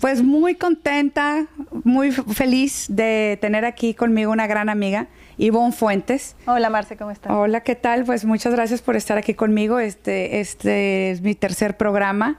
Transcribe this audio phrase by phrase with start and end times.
[0.00, 1.46] pues muy contenta,
[1.84, 5.08] muy feliz de tener aquí conmigo una gran amiga,
[5.38, 6.36] Ivonne Fuentes.
[6.46, 7.32] Hola Marce, ¿cómo estás?
[7.32, 8.04] Hola, ¿qué tal?
[8.04, 9.78] Pues muchas gracias por estar aquí conmigo.
[9.78, 12.38] Este, este es mi tercer programa.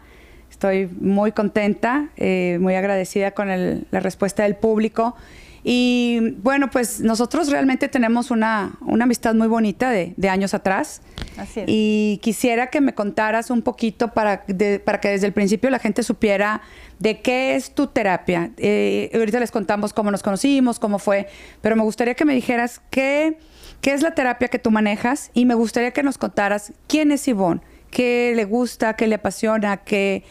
[0.50, 5.16] Estoy muy contenta, eh, muy agradecida con la respuesta del público.
[5.64, 11.02] Y bueno, pues nosotros realmente tenemos una, amistad muy bonita de, años atrás.
[11.38, 11.66] Así es.
[11.68, 14.46] Y quisiera que me contaras un poquito para,
[14.84, 16.62] para que desde el principio la gente supiera
[17.00, 18.52] de qué es tu terapia.
[18.58, 21.28] Eh, ahorita les contamos cómo nos conocimos, cómo fue,
[21.62, 23.38] pero me gustaría que me dijeras qué,
[23.82, 27.28] qué es la terapia que tú manejas y me gustaría que nos contaras quién es
[27.28, 30.24] Ivonne, qué le gusta, qué le apasiona, qué,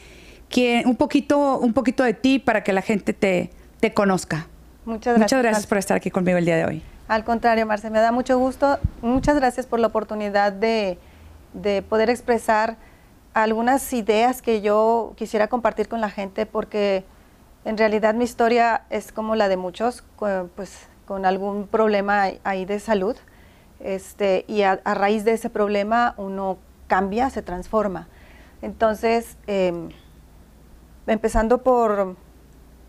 [0.84, 4.48] un, poquito, un poquito de ti para que la gente te, te conozca.
[4.84, 5.32] Muchas gracias.
[5.32, 6.82] Muchas gracias por estar aquí conmigo el día de hoy.
[7.08, 8.78] Al contrario, Marce, me da mucho gusto.
[9.00, 10.98] Muchas gracias por la oportunidad de,
[11.88, 12.76] poder expresar
[13.34, 17.04] algunas ideas que yo quisiera compartir con la gente, porque
[17.64, 22.80] en realidad mi historia es como la de muchos, pues con algún problema ahí de
[22.80, 23.16] salud.
[23.78, 28.08] Este, y a, raíz de ese problema uno cambia, se transforma.
[28.62, 29.90] Entonces, em,
[31.06, 32.16] empezando por,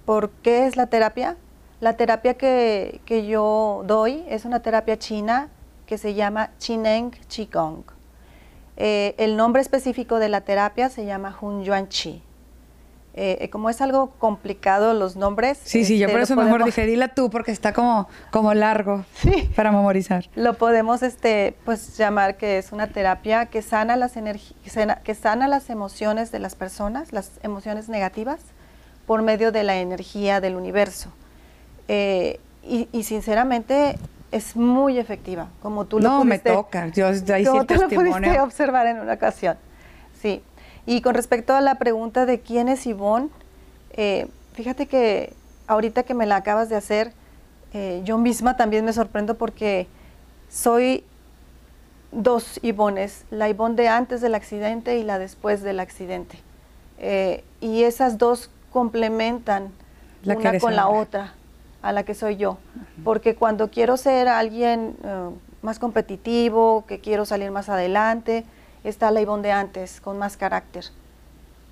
[0.06, 1.36] por qué es la terapia,
[1.84, 5.50] la terapia que, yo doy es una terapia china
[5.86, 7.84] que se llama Chineng Qigong.
[8.78, 12.24] Eh, el nombre específico de la terapia se llama Hun Yuan Chi.
[13.16, 15.60] Eh, eh, como es algo complicado los nombres.
[15.62, 19.04] Sí, sí, yo este, por eso mejor dije, dila tú porque está como, como largo
[19.56, 20.30] para memorizar.
[20.36, 25.70] Lo podemos este, pues, llamar que es una terapia que sana, las que sana las
[25.70, 28.40] emociones de las personas, las emociones negativas,
[29.06, 31.12] por medio de la energía del universo.
[31.88, 33.98] Eh, y, sinceramente
[34.32, 38.40] es muy efectiva, como tú lo no, me toca, yo ahí como tú lo pudiste
[38.40, 39.58] observar en una ocasión.
[40.20, 40.42] Sí,
[40.86, 43.30] y con respecto a la pregunta de quién es Ivonne,
[43.92, 45.34] eh, fíjate que
[45.68, 47.12] ahorita que me la acabas de hacer,
[47.74, 49.88] eh, yo misma también me sorprendo porque
[50.50, 51.04] soy
[52.14, 56.40] dos Ivones, la Ivonne de antes del accidente y la después del accidente.
[57.60, 59.72] y esas dos complementan
[60.26, 61.34] una con la otra
[61.84, 62.58] a la que soy yo.
[63.04, 65.30] Porque cuando quiero ser alguien eh,
[65.62, 68.46] más competitivo, que quiero salir más adelante,
[68.84, 70.86] está la Ivonne de antes, con más carácter.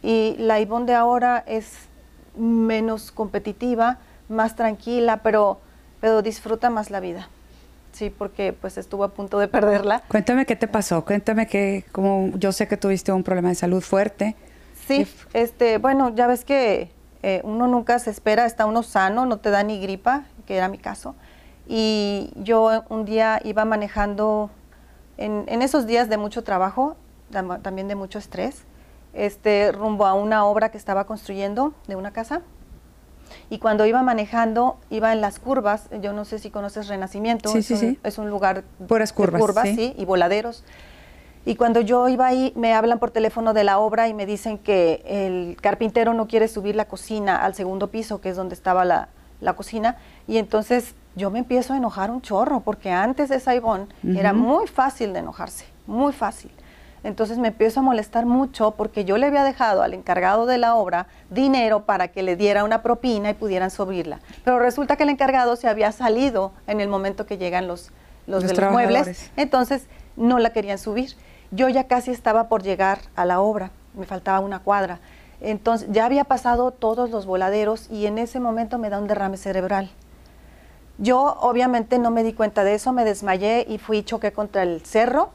[0.04, 1.74] Y la Ivonne de ahora es
[2.38, 3.98] menos competitiva,
[4.30, 5.60] más tranquila, pero,
[6.02, 7.30] pero disfruta más la vida.
[7.94, 10.04] Sí, porque pues estuvo a punto de perderla.
[10.08, 13.82] Cuéntame qué te pasó, cuéntame que, como yo sé que tuviste un problema de salud
[13.82, 14.36] fuerte.
[14.88, 16.90] Sí, este, bueno, ya ves que
[17.24, 20.68] eh, uno nunca se espera, está uno sano, no te da ni gripa, que era
[20.68, 21.16] mi caso.
[21.68, 24.50] Y yo un día iba manejando,
[25.18, 26.96] en, esos días de mucho trabajo,
[27.30, 28.64] también de mucho estrés,
[29.14, 32.42] este, rumbo a una obra que estaba construyendo de una casa.
[33.50, 37.60] Y cuando iba manejando, iba en las curvas, yo no sé si conoces Renacimiento, sí,
[37.60, 39.94] es, un, es, un, lugar Puras curvas, de curvas sí.
[39.98, 40.66] y voladeros.
[41.46, 44.60] Y cuando yo iba ahí, me hablan por teléfono de la obra y me dicen
[44.60, 48.86] que el carpintero no quiere subir la cocina al segundo piso, que es donde estaba
[48.86, 49.10] la,
[49.56, 49.98] cocina.
[50.28, 54.68] Y entonces yo me empiezo a enojar un chorro, porque antes de Saibón era muy
[54.68, 56.52] fácil de enojarse, muy fácil.
[57.04, 60.76] Entonces me empiezo a molestar mucho porque yo le había dejado al encargado de la
[60.76, 64.20] obra dinero para que le diera una propina y pudieran subirla.
[64.44, 67.92] Pero resulta que el encargado se había salido en el momento que llegan los,
[68.28, 71.16] los, de los muebles, entonces no la querían subir.
[71.52, 75.00] Yo ya casi estaba por llegar a la obra, me faltaba una cuadra.
[75.42, 79.38] Entonces ya había pasado todos los voladeros y en ese momento me da un derrame
[79.38, 79.90] cerebral.
[80.98, 84.82] Yo obviamente no me di cuenta de eso, me desmayé y fui choqué contra el
[84.82, 85.32] cerro,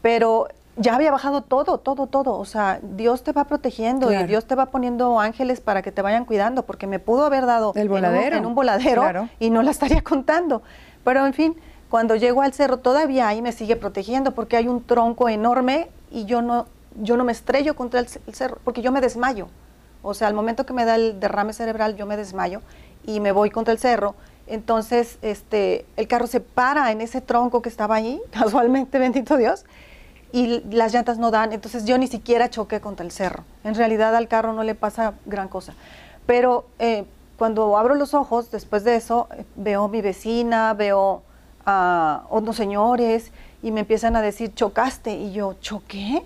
[0.00, 2.38] pero ya había bajado todo, todo, todo.
[2.38, 6.02] O sea, Dios te va protegiendo y Dios te va poniendo ángeles para que te
[6.02, 8.36] vayan cuidando, porque me pudo haber dado El voladero.
[8.36, 10.62] En, un, voladero y no la estaría contando.
[11.02, 11.56] Pero en fin,
[11.90, 16.24] cuando llego al cerro todavía ahí me sigue protegiendo porque hay un tronco enorme y
[16.24, 16.66] yo no,
[17.00, 19.48] yo no me estrello contra el, cerro porque yo me desmayo.
[20.02, 22.62] O sea, al momento que me da el derrame cerebral yo me desmayo
[23.04, 24.14] y me voy contra el cerro.
[24.48, 29.64] Entonces, este, el carro se para en ese tronco que estaba ahí, casualmente, bendito Dios,
[30.32, 31.52] y las llantas no dan.
[31.52, 33.44] Entonces yo ni siquiera choqué contra el cerro.
[33.64, 35.74] En realidad al carro no le pasa gran cosa.
[36.26, 37.04] Pero eh,
[37.38, 41.22] cuando abro los ojos, después de eso, eh, veo mi vecina, veo
[41.66, 43.32] a unos señores
[43.62, 45.14] y me empiezan a decir, chocaste.
[45.14, 46.22] Y yo, ¿choqué?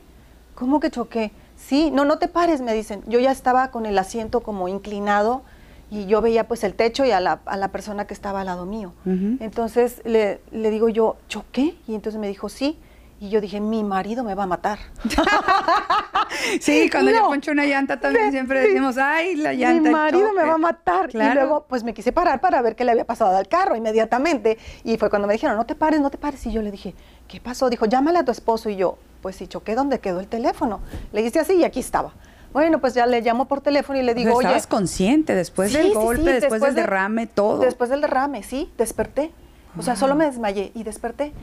[0.54, 1.32] ¿Cómo que choqué?
[1.56, 3.02] Sí, no, no te pares, me dicen.
[3.06, 5.42] Yo ya estaba con el asiento como inclinado
[5.90, 8.46] y yo veía pues el techo y a la, a la persona que estaba al
[8.46, 8.92] lado mío.
[9.04, 11.76] Entonces le, le, digo yo, ¿choqué?
[11.88, 12.78] Y entonces me dijo, sí.
[13.22, 14.78] Y yo dije, mi marido me va a matar.
[16.61, 19.82] sí, cuando yo poncho una llanta también siempre decimos, ay, la llanta.
[19.82, 21.11] Mi marido me va a matar.
[21.12, 24.56] Y luego, pues me quise parar para ver qué le había pasado al carro inmediatamente.
[24.84, 26.46] Y fue cuando me dijeron, no te pares, no te pares.
[26.46, 26.94] Y yo le dije,
[27.28, 27.69] ¿qué pasó?
[27.69, 28.70] Dijo, llámale a tu esposo.
[28.70, 30.81] Y yo, pues si choqué, ¿dónde quedó el teléfono?
[31.12, 32.14] Le hice así y aquí estaba.
[32.55, 34.46] Bueno, pues ya le llamo por teléfono y le digo, oye.
[34.49, 37.58] Estabas consciente después del golpe, después, del derrame, todo.
[37.58, 39.31] Después del derrame, sí, desperté.
[39.78, 41.34] O sea, solo me desmayé y desperté.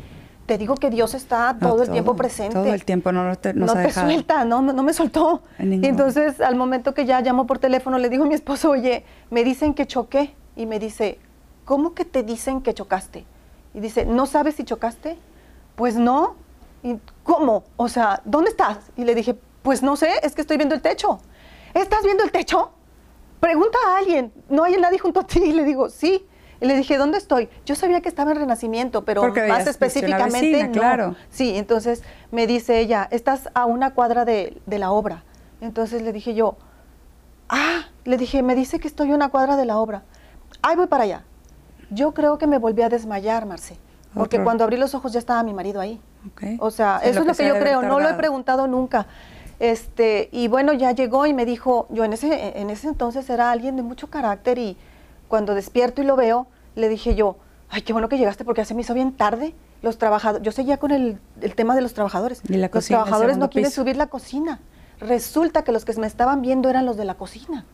[0.48, 2.56] Te digo que Dios está todo, el tiempo presente.
[2.56, 5.44] Todo el tiempo no, te, no te suelta, no, no me soltó.
[5.60, 9.44] Entonces, al momento que ya llamo por teléfono, le digo a mi esposo, oye, me
[9.44, 10.34] dicen que choqué.
[10.56, 11.20] Y me dice,
[11.66, 13.26] ¿cómo que te dicen que chocaste?
[13.74, 15.18] Y dice, ¿no sabes si chocaste?
[15.76, 16.36] Pues no.
[16.82, 17.66] ¿Y cómo?
[17.76, 18.78] O sea, ¿dónde estás?
[18.96, 21.20] Y le dije, pues no sé, es que estoy viendo el techo.
[21.74, 22.72] ¿Estás viendo el techo?
[23.42, 24.32] Pregunta a alguien.
[24.50, 25.42] No hay nadie junto a ti.
[25.44, 26.26] Y le digo, sí.
[26.60, 27.50] Y le dije, ¿dónde estoy?
[27.66, 30.72] Yo sabía que estaba en Renacimiento, pero más específicamente no.
[30.72, 31.16] Claro.
[31.30, 35.24] Sí, entonces me dice ella, estás a una cuadra de, la obra.
[35.62, 36.58] Entonces le dije yo,
[37.50, 40.04] ah, le dije, me dice que estoy a una cuadra de la obra.
[40.62, 41.24] Ahí voy para allá.
[41.90, 43.78] Yo creo que me volví a desmayar, Marce,
[44.14, 46.02] porque cuando abrí los ojos ya estaba mi marido ahí.
[46.60, 49.08] O sea, eso es lo que, yo creo, no lo he preguntado nunca.
[49.60, 53.52] Este, y bueno, ya llegó y me dijo, yo en ese, en ese entonces era
[53.52, 54.78] alguien de mucho carácter y
[55.28, 57.38] cuando despierto y lo veo, le dije yo,
[57.70, 59.54] ay, qué bueno que llegaste porque ya se me hizo bien tarde.
[59.82, 61.20] Los trabajadores, yo seguía con el,
[61.56, 62.42] tema de los trabajadores.
[62.50, 64.60] los trabajadores no quieren subir la cocina.
[65.00, 67.66] Resulta que los que me estaban viendo eran los de la cocina.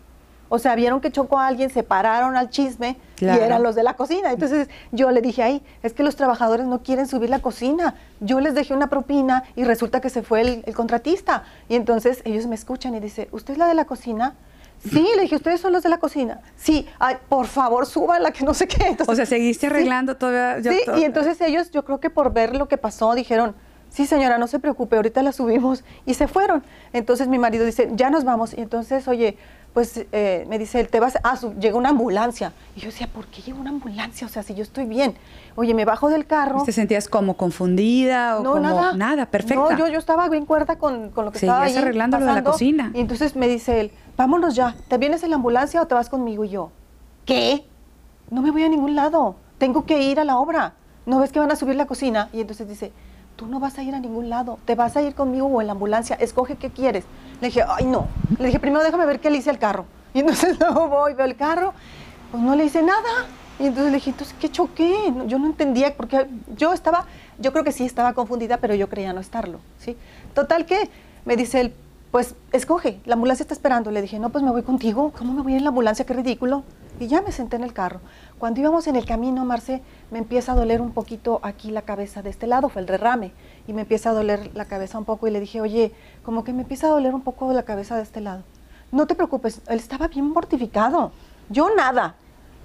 [0.50, 3.82] O sea, vieron que chocó a alguien, se pararon al chisme y eran los de
[3.82, 4.32] la cocina.
[4.32, 7.96] Entonces yo le dije, ay, es que los trabajadores no quieren subir la cocina.
[8.20, 11.44] Yo les dejé una propina y resulta que se fue el, el contratista.
[11.70, 14.36] Y entonces ellos me escuchan y dice, ¿usted es la de la cocina?
[14.84, 16.42] Sí, le dije, ¿ustedes son los de la cocina?
[16.58, 18.98] Sí, ay, por favor, súbala, que no sé qué.
[19.08, 20.72] o sea, seguiste arreglando todavía.
[20.72, 23.56] Sí, y entonces ellos, yo creo que por ver lo que pasó, dijeron,
[23.90, 25.84] sí señora, no se preocupe, ahorita la subimos.
[26.06, 26.64] Y se fueron.
[26.92, 28.54] Entonces mi marido dice, ya nos vamos.
[28.58, 29.38] Y entonces, oye,
[29.74, 32.54] pues eh, me dice, te vas, ah, llega una ambulancia.
[32.75, 34.28] Y yo decía, ¿por qué llega una ambulancia?
[34.28, 35.16] O sea, si yo estoy bien.
[35.56, 36.64] Oye, me bajo del carro.
[36.64, 39.56] ¿Te sentías como confundida o no, como nada, nada perfecta?
[39.56, 42.34] No, yo, yo estaba bien cuerda con, con lo que estaba ahí arreglando lo de
[42.34, 42.92] la cocina.
[42.94, 46.10] Y entonces me dice él, vámonos ya, ¿te vienes en la ambulancia o te vas
[46.10, 46.46] conmigo?
[46.46, 46.72] Y yo,
[47.25, 47.66] ¿qué?
[48.30, 50.74] No me voy a ningún lado, tengo que ir a la obra.
[51.06, 52.30] ¿No ves que van a subir la cocina?
[52.31, 52.94] Y entonces dice,
[53.48, 55.74] no vas a ir a ningún lado, te vas a ir conmigo o en la
[55.74, 57.06] ambulancia, escoge qué quieres.
[57.42, 58.07] Le dije, ay no.
[58.40, 59.86] Le dije, primero déjame ver qué le hice al carro.
[60.13, 61.74] Y entonces luego voy, veo el carro,
[62.31, 63.25] pues no le hice nada.
[63.60, 64.95] Y entonces le dije, entonces, ¿qué choqué?
[65.28, 67.06] Yo no entendía, porque yo estaba,
[67.40, 69.98] yo creo que sí estaba confundida, pero yo creía no estarlo, ¿sí?
[70.34, 70.89] Total que
[71.25, 71.74] me dice él,
[72.13, 73.89] pues escoge, la ambulancia está esperando.
[73.89, 75.12] Le dije, no, pues me voy contigo.
[75.18, 76.06] ¿Cómo me voy en la ambulancia?
[76.06, 76.63] Qué ridículo.
[77.00, 78.00] Y ya me senté en el carro.
[78.38, 79.81] Cuando íbamos en el camino, Marce,
[80.12, 83.31] me empieza a doler un poquito aquí la cabeza de este lado, fue el derrame.
[83.68, 85.92] Y me empieza a doler la cabeza un poco y le dije, oye,
[86.24, 88.44] como que me empieza a doler un poco la cabeza de este lado.
[88.92, 91.12] No te preocupes, él estaba bien mortificado.
[91.50, 92.16] Yo nada.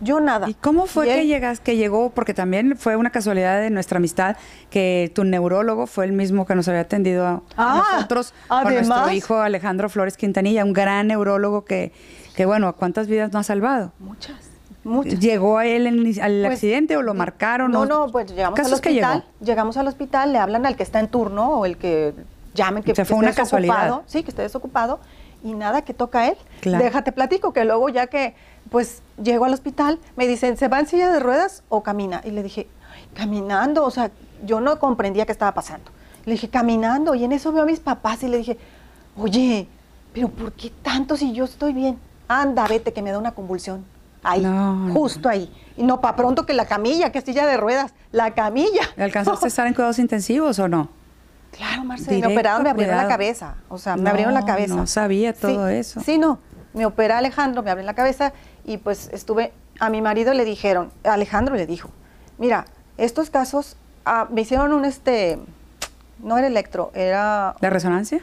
[0.01, 0.49] Yo nada.
[0.49, 2.11] ¿Y cómo fue que llegas, que llegó?
[2.11, 4.37] Porque también fue una casualidad de nuestra amistad
[4.71, 9.11] que tu neurólogo fue el mismo que nos había atendido a, ah, nosotros con nuestro
[9.11, 11.93] hijo Alejandro Flores Quintanilla, un gran neurólogo que,
[12.39, 13.91] que bueno, ¿cuántas vidas no ha salvado?
[13.99, 14.37] Muchas.
[14.85, 15.19] Muchas.
[15.19, 17.73] ¿Llegó a él al pues, accidente o lo marcaron?
[17.73, 19.25] No, no, pues llegamos al hospital.
[19.41, 22.15] Llegamos al hospital, le hablan al que está en turno o el que
[22.55, 24.03] llamen que, o fue una casualidad.
[24.07, 25.01] Sí, que esté desocupado
[25.43, 26.37] y nada que toca a él.
[26.63, 28.37] Déjate platico que luego ya que
[28.71, 32.21] pues llego al hospital, me dicen, ¿se va en silla de ruedas o camina?
[32.25, 32.69] Y le dije,
[33.15, 34.13] caminando, o sea,
[34.45, 35.91] yo no comprendía qué estaba pasando.
[36.25, 38.59] Le dije, caminando, y en eso veo a mis papás y le dije,
[39.17, 39.67] oye,
[40.13, 41.99] pero ¿por qué tanto si yo estoy bien?
[42.29, 43.85] Anda, vete, que me da una convulsión.
[44.23, 44.45] Ahí,
[44.93, 45.51] justo ahí.
[45.77, 48.83] Y no, para pronto que la camilla, que silla de ruedas, la camilla.
[48.97, 50.89] ¿Alcanzaste a estar en cuidados intensivos o no?
[51.53, 53.55] Claro, Marcelo, me operaron, me abrieron la cabeza.
[53.69, 54.75] O sea, me abrieron la cabeza.
[54.75, 56.01] No sabía todo eso.
[56.01, 56.39] Sí, no.
[56.75, 58.33] Me opera Alejandro, me abren la cabeza
[58.65, 61.91] y pues estuve, a mi marido le dijeron, Alejandro le dijo,
[62.37, 62.67] mira,
[62.99, 65.39] estos casos, ah, me hicieron un, este,
[66.23, 67.57] no era electro, era...
[67.61, 68.21] ¿La resonancia?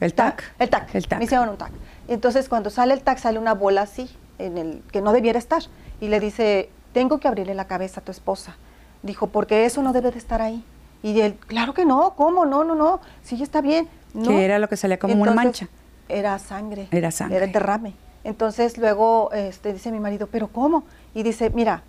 [0.00, 0.42] ¿El TAC?
[0.58, 1.18] El TAC, el TAC.
[1.18, 1.70] Me hicieron un TAC.
[2.08, 5.62] Entonces cuando sale el TAC sale una bola así, en el que no debiera estar,
[6.00, 8.56] y le dice, tengo que abrirle la cabeza a tu esposa.
[9.02, 10.64] Dijo, porque eso no debe de estar ahí.
[11.02, 12.46] Y él, claro que no, ¿cómo?
[12.46, 13.88] No, no, no, sí, está bien.
[14.14, 14.28] No.
[14.28, 15.68] Que era lo que salía como una mancha.
[16.08, 16.88] Era sangre.
[16.90, 17.36] Era sangre.
[17.36, 17.94] Era el derrame.
[18.24, 20.84] Entonces luego este, dice mi marido, ¿pero cómo?
[21.14, 21.82] Y dice, mira,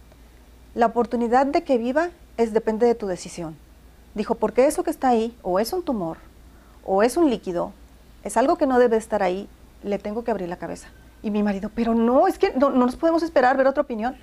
[0.76, 3.56] la oportunidad de que viva es depende de tu decisión.
[4.14, 6.18] Dijo, porque eso que está ahí, o es un tumor,
[6.86, 7.72] o es un líquido,
[8.24, 9.50] es algo que no debe estar ahí,
[9.84, 10.88] le tengo que abrir la cabeza.
[11.24, 14.16] Y mi marido, pero no, es que no, nos podemos esperar ver otra opinión.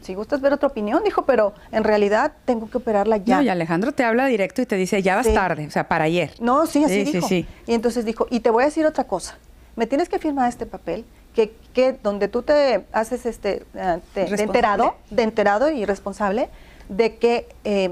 [0.00, 3.36] si gustas ver otra opinión, dijo, pero en realidad tengo que operarla ya.
[3.36, 5.34] No, y Alejandro te habla directo y te dice, ya vas Sí.
[5.34, 6.32] tarde, o sea, para ayer.
[6.40, 7.26] No, sí, así Sí, dijo.
[7.28, 7.46] sí.
[7.66, 9.36] Y entonces dijo, y te voy a decir otra cosa.
[9.74, 11.04] Me tienes que firmar este papel
[11.34, 16.48] que, que donde tú te haces este eh, te- de enterado, de enterado y responsable
[16.88, 17.90] de que eh,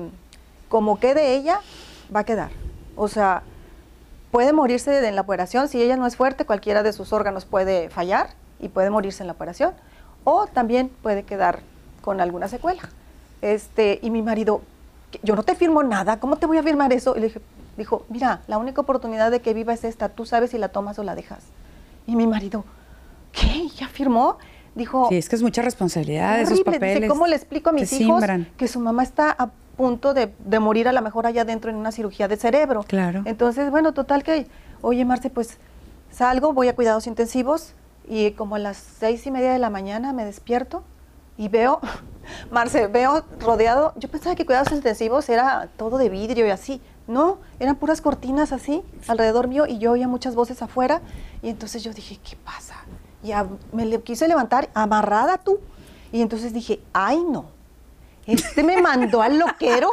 [0.69, 1.61] como quede ella
[2.15, 2.51] va a quedar.
[2.97, 3.43] O sea,
[4.31, 7.91] puede morirse en la operación si ella no es fuerte, cualquiera de sus órganos puede
[7.91, 8.29] fallar
[8.61, 9.73] y puede morirse en la operación
[10.25, 11.61] o también puede quedar
[12.03, 12.83] con alguna secuela.
[13.43, 14.61] Este, y mi marido,
[15.11, 15.21] "¿Qué?
[15.23, 17.17] yo no te firmo nada, ¿cómo te voy a firmar eso?
[17.17, 17.41] Y le dije,
[17.77, 20.99] dijo, mira, la única oportunidad de que viva es esta, tú sabes si la tomas
[20.99, 21.45] o la dejas.
[22.07, 22.65] Y mi marido,
[23.33, 23.69] ¿qué?
[23.77, 24.37] ¿Ya firmó?
[24.75, 26.73] Dijo, Sí, es que es mucha responsabilidad esos horrible.
[26.73, 26.95] papeles.
[26.97, 28.47] Dice, ¿cómo le explico a mis hijos simbran.
[28.57, 31.77] que su mamá está a punto de, de morir a lo mejor allá adentro en
[31.77, 32.85] una cirugía de cerebro?
[32.87, 33.23] Claro.
[33.25, 34.47] Entonces, bueno, total que,
[34.83, 35.57] oye, Marce, pues
[36.13, 37.73] salgo, voy a cuidados intensivos
[38.07, 40.83] y como a las seis y media de la mañana me despierto
[41.39, 41.81] y veo,
[42.51, 46.83] Marce, veo rodeado, yo pensaba que cuidados intensivos era todo de vidrio y así.
[47.07, 51.01] No, eran puras cortinas así alrededor mío y yo oía muchas voces afuera
[51.43, 52.75] y entonces yo dije, ¿qué pasa?
[53.25, 55.59] Y a- me le quise levantar amarrada tú.
[56.13, 57.47] Y entonces dije, ay no,
[58.35, 59.91] este me mandó al loquero.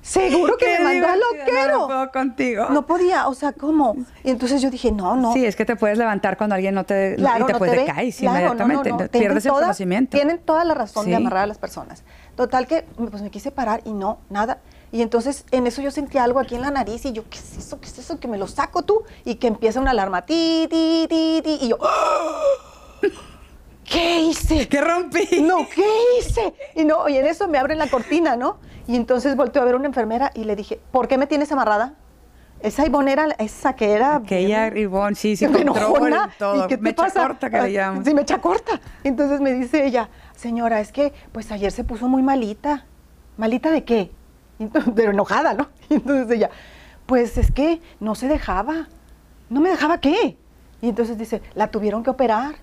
[0.00, 1.78] Seguro que Qué me mandó al loquero.
[1.80, 2.66] No, puedo contigo.
[2.70, 3.96] No podía, o sea, ¿cómo?
[4.24, 5.32] Y entonces yo dije, no, no.
[5.32, 7.76] Sí, es que te puedes levantar cuando alguien no te, Claro, y te no puede
[7.76, 7.84] ve.
[7.84, 8.90] caer Claro, inmediatamente.
[8.90, 8.96] no.
[8.98, 10.16] te- Pierdes el conocimiento.
[10.16, 11.10] Tienen toda la razón Sí.
[11.10, 12.02] de amarrar a las personas.
[12.36, 14.58] Total que pues me quise parar y no, nada.
[14.90, 17.56] Y entonces en eso yo sentí algo aquí en la nariz y yo, ¿qué es
[17.58, 17.80] eso?
[17.80, 18.18] ¿Qué es eso?
[18.20, 21.58] Que me lo saco tú y que empieza una alarma, ti, ti, ti, ti.
[21.62, 21.78] Y yo,
[23.92, 24.68] ¿qué hice?
[24.68, 25.40] ¿Qué rompí?
[25.42, 25.84] No, ¿qué
[26.18, 26.54] hice?
[26.74, 28.58] Y no, y en eso me abren la cortina, ¿no?
[28.86, 31.52] Y entonces volteo a ver a una enfermera y le dije, ¿por qué me tienes
[31.52, 31.94] amarrada?
[32.60, 34.16] Esa Ivonne era, esa que era...
[34.16, 36.64] Aquella Ivonne, sí, sí, control, todo.
[36.64, 37.22] ¿y qué Mecha pasa?
[37.26, 38.04] corta que le llaman.
[38.04, 38.80] Sí, mecha corta.
[39.02, 42.86] Entonces me dice ella, señora, es que pues ayer se puso muy malita.
[43.36, 44.10] ¿Malita de qué?
[44.60, 45.68] Entonces- Pero enojada, ¿no?
[45.90, 46.50] Y entonces ella,
[47.06, 48.88] pues es que no se dejaba.
[49.50, 50.36] ¿No me dejaba qué?
[50.80, 52.54] Y entonces dice, la tuvieron que operar.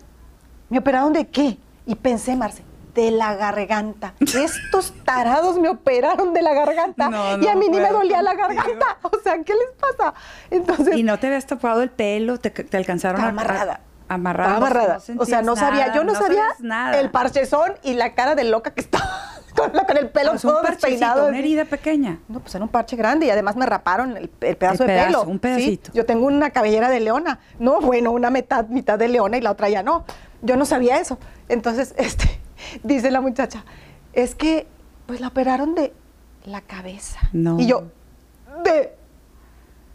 [0.70, 1.58] ¿Me operaron de qué?
[1.86, 4.14] Y pensé, Marce, de la garganta.
[4.20, 7.10] Estos tarados me operaron de la garganta.
[7.10, 8.98] No, y a mí ni me dolía la garganta.
[9.04, 10.14] O sea, ¿qué les pasa?
[10.52, 13.82] Entonces, Y no te habías topado el pelo, te, te alcanzaron a- amarrada.
[14.08, 14.56] a- amarrada.
[14.58, 15.00] Amarrada.
[15.10, 17.00] no o sea, no sabía, yo no, sabía nada.
[17.00, 19.08] el parchezón y la cara de loca que estaba
[19.56, 21.28] con, el pelo Pues todo despeinado.
[21.28, 22.20] una herida pequeña.
[22.28, 24.94] No, pues era un parche grande y además me raparon el, el pedazo El de
[24.96, 25.24] pedazo, pelo.
[25.24, 25.92] un Sí, pedacito.
[25.94, 27.40] yo tengo una cabellera de leona.
[27.60, 30.06] No, bueno, una mitad, mitad de leona y la otra ya no.
[30.42, 31.18] Yo no sabía eso.
[31.48, 32.40] Entonces, este,
[32.84, 33.66] dice la muchacha,
[34.14, 34.68] es que
[35.06, 35.94] pues la operaron de
[36.46, 37.20] la cabeza.
[37.34, 37.60] No.
[37.60, 37.84] Y yo,
[38.64, 38.96] de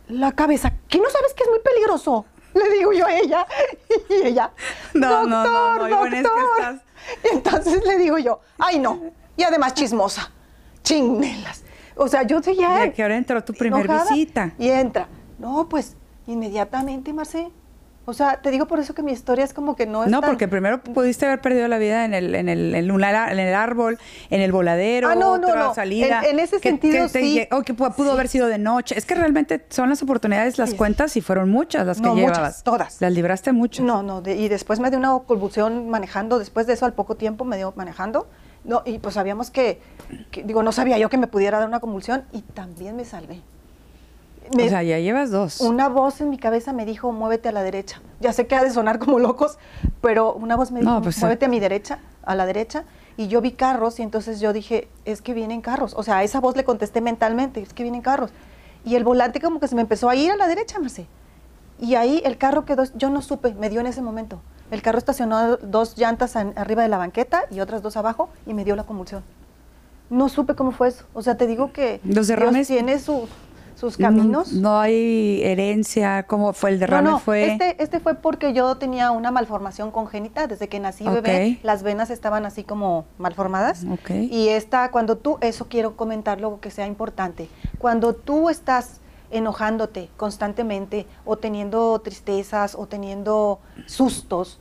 [0.08, 0.72] la cabeza.
[0.88, 2.26] ¿Qué no sabes que es muy peligroso?
[2.54, 3.46] Le digo yo a ella.
[4.10, 4.52] Y ella,
[4.92, 6.58] No, no, no, doctor, no, Ivonne, es que doctor.
[6.58, 6.82] estás-
[7.24, 9.00] Y entonces le digo yo, ay no.
[9.36, 10.30] Y además chismosa.
[10.82, 11.62] Chinnelas.
[11.96, 12.84] O sea, yo sé ya.
[12.86, 14.52] ¿Y a qué hora entró tu primer visita?
[14.58, 15.08] Y entra.
[15.38, 15.96] No, pues
[16.26, 17.50] inmediatamente, Marce.
[18.06, 20.20] O sea, te digo por eso que mi historia es como que no es No,
[20.20, 23.54] tan- porque primero pudiste haber perdido la vida en el, en el, en en el
[23.54, 23.98] árbol,
[24.30, 25.74] en el voladero, Ah, no, otra no.
[25.74, 26.20] salida.
[26.24, 27.48] En- en ese sentido, te sí.
[27.50, 28.12] O que pu- pudo Sí.
[28.14, 28.96] haber sido de noche.
[28.98, 30.76] Es que realmente son las oportunidades, las Sí.
[30.76, 32.62] cuentas, y fueron muchas las que No, muchas, llevabas.
[32.62, 33.00] todas.
[33.00, 33.84] Las libraste muchas.
[33.84, 37.14] No, no, de- y después me dio una convulsión manejando, después de eso al poco
[37.16, 38.28] tiempo me dio manejando,
[38.64, 39.80] no, y pues sabíamos que,
[40.30, 43.40] que- digo, no sabía yo que me pudiera dar una convulsión y también me salvé.
[44.54, 45.60] Me- O sea, ya llevas dos.
[45.60, 48.00] una voz en mi cabeza me dijo, muévete a la derecha.
[48.20, 49.58] Ya sé que ha de sonar como locos,
[50.00, 52.84] pero una voz me No, dijo, pues, muévete a mi derecha, a la derecha,
[53.16, 55.94] y yo vi carros y entonces yo dije, es que vienen carros.
[55.96, 58.30] O sea, a esa voz le contesté mentalmente, es que vienen carros.
[58.84, 61.06] Y el volante como que se me empezó a ir a la derecha, Marce.
[61.80, 64.40] Y ahí el carro quedó, yo no supe, me dio en ese momento.
[64.70, 68.54] El carro estacionó dos llantas an- arriba de la banqueta y otras dos abajo y
[68.54, 69.22] me dio la convulsión.
[70.10, 71.04] No supe cómo fue eso.
[71.14, 73.28] O sea, te digo que Los Dios derrames- tiene sus,
[73.84, 74.52] sus caminos.
[74.52, 77.04] No, no hay herencia, ¿cómo fue el derrame?
[77.04, 80.46] No, no, fue este, este fue porque yo tenía una malformación congénita.
[80.46, 83.84] Desde que nací bebé, las venas estaban así como malformadas.
[83.90, 84.10] Ok.
[84.10, 87.48] Y esta, cuando tú, eso quiero comentarlo que sea importante.
[87.78, 89.00] Cuando tú estás
[89.30, 94.60] enojándote constantemente o teniendo tristezas o teniendo sustos,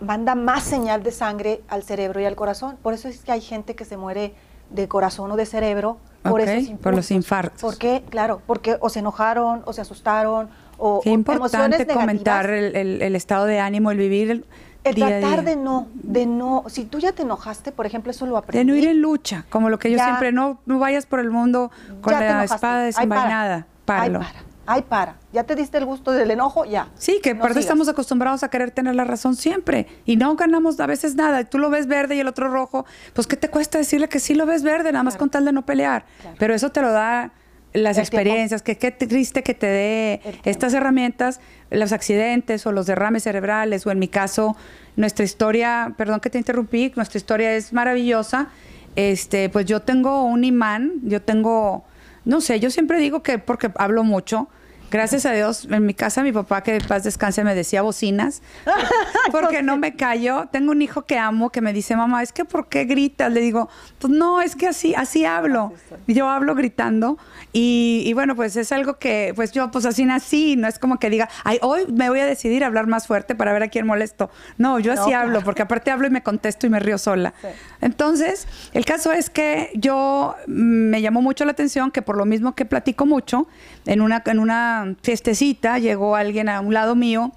[0.00, 2.76] manda más señal de sangre al cerebro y al corazón.
[2.82, 4.34] Por eso es que hay gente que se muere
[4.74, 7.60] de corazón o de cerebro por Ok, esos por los infartos.
[7.60, 8.02] ¿Por qué?
[8.10, 13.14] Claro, porque o se enojaron o se asustaron o, Qué importante comentar el, el- el
[13.16, 14.44] estado de ánimo, el vivir el,
[14.82, 15.54] El día a tratar día.
[15.54, 18.70] de no, de no, si tú ya te enojaste, por ejemplo, eso lo De aprendí.
[18.70, 21.30] no ir en lucha, como lo que yo Ya- siempre, no, no vayas por el
[21.30, 23.66] mundo con la espada Ay, desenvainada.
[23.84, 24.02] para.
[24.02, 24.18] Ay, Páralo.
[24.20, 24.53] para.
[24.66, 26.88] Ay, para, ya te diste el gusto del enojo, ya.
[26.96, 30.86] Sí, que aparte estamos acostumbrados a querer tener la razón siempre y no ganamos a
[30.86, 31.44] veces nada.
[31.44, 34.34] Tú lo ves verde y el otro rojo, pues ¿qué te cuesta decirle que sí
[34.34, 36.06] lo ves verde, nada más con tal de no pelear?
[36.38, 37.32] Pero eso te lo da
[37.74, 41.40] las experiencias, que qué triste que te dé estas herramientas,
[41.70, 44.56] los accidentes o los derrames cerebrales, o en mi caso,
[44.96, 48.48] nuestra historia, perdón que te interrumpí, nuestra historia es maravillosa.
[48.96, 51.84] Este, pues yo tengo un imán, yo tengo,
[52.24, 54.48] no sé, yo siempre digo que porque hablo mucho,
[54.94, 58.42] Gracias a Dios, en mi casa mi papá, que de paz descanse, me decía bocinas,
[59.32, 60.48] porque no me callo.
[60.52, 63.32] Tengo un hijo que amo que me dice, mamá, es que ¿por qué gritas?
[63.32, 65.72] Le digo, pues no, es que así, así hablo.
[66.06, 67.18] Yo hablo gritando
[67.52, 71.10] y, bueno, pues es algo que, pues yo pues así nací, no es como que
[71.10, 73.88] diga, ay, hoy me voy a decidir a hablar más fuerte para ver a quién
[73.88, 74.30] molesto.
[74.58, 77.34] No, yo así hablo, porque aparte hablo y me contesto y me río sola.
[77.80, 82.26] Entonces, el caso es que yo mm, me llamó mucho la atención que por lo
[82.26, 83.48] mismo que platico mucho,
[83.86, 87.32] en una, en una fiestecita llegó alguien a un lado mío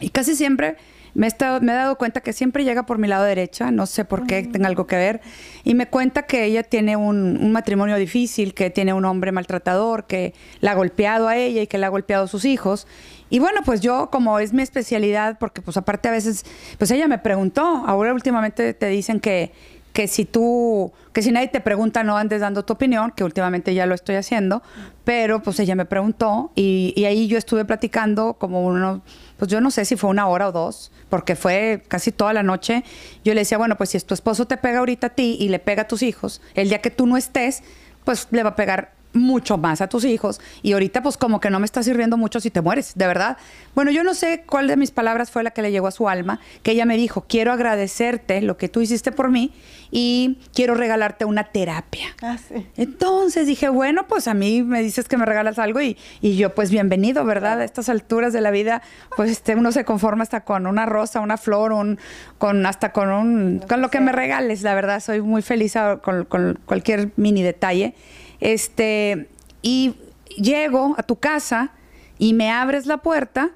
[0.00, 0.76] y casi siempre
[1.14, 4.04] me, he me he dado cuenta que siempre llega por mi lado derecha, no sé
[4.04, 5.20] por qué, tenga algo que ver,
[5.64, 10.06] y me cuenta que ella tiene un, un, matrimonio difícil, que tiene un hombre maltratador,
[10.06, 12.86] que la ha golpeado a ella y que le ha golpeado a sus hijos.
[13.28, 16.44] Y bueno, pues yo, como es mi especialidad, porque pues aparte a veces,
[16.78, 19.52] pues ella me preguntó, ahora últimamente te dicen que,
[19.92, 23.74] que si tú, que si nadie te pregunta, no andes dando tu opinión, que últimamente
[23.74, 24.62] ya lo estoy haciendo,
[25.04, 29.02] pero pues ella me preguntó y, y, ahí yo estuve platicando como uno,
[29.36, 32.42] pues yo no sé si fue una hora o dos, porque fue casi toda la
[32.42, 32.84] noche.
[33.24, 35.58] Yo le decía, bueno, pues si tu esposo te pega ahorita a ti y le
[35.58, 37.62] pega a tus hijos, el día que tú no estés,
[38.04, 41.50] pues le va a pegar mucho más a tus hijos y ahorita pues como que
[41.50, 43.36] no me está sirviendo mucho si te mueres, de verdad.
[43.74, 46.08] Bueno, yo no sé cuál de mis palabras fue la que le llegó a su
[46.08, 49.52] alma, que ella me dijo, quiero agradecerte lo que tú hiciste por mí
[49.90, 52.06] y quiero regalarte una terapia.
[52.22, 52.66] Ah, sí.
[52.76, 56.54] Entonces dije, bueno, pues a mí me dices que me regalas algo y, y yo
[56.54, 57.60] pues bienvenido, ¿verdad?
[57.60, 58.82] A estas alturas de la vida,
[59.16, 61.98] pues este, uno se conforma hasta con una rosa, una flor, un,
[62.38, 66.24] con hasta con un, con lo que me regales, la verdad, soy muy feliz con,
[66.24, 67.94] con cualquier mini detalle.
[68.40, 69.28] Este,
[69.62, 69.94] y
[70.36, 71.72] llego a tu casa
[72.18, 73.50] y me abres la puerta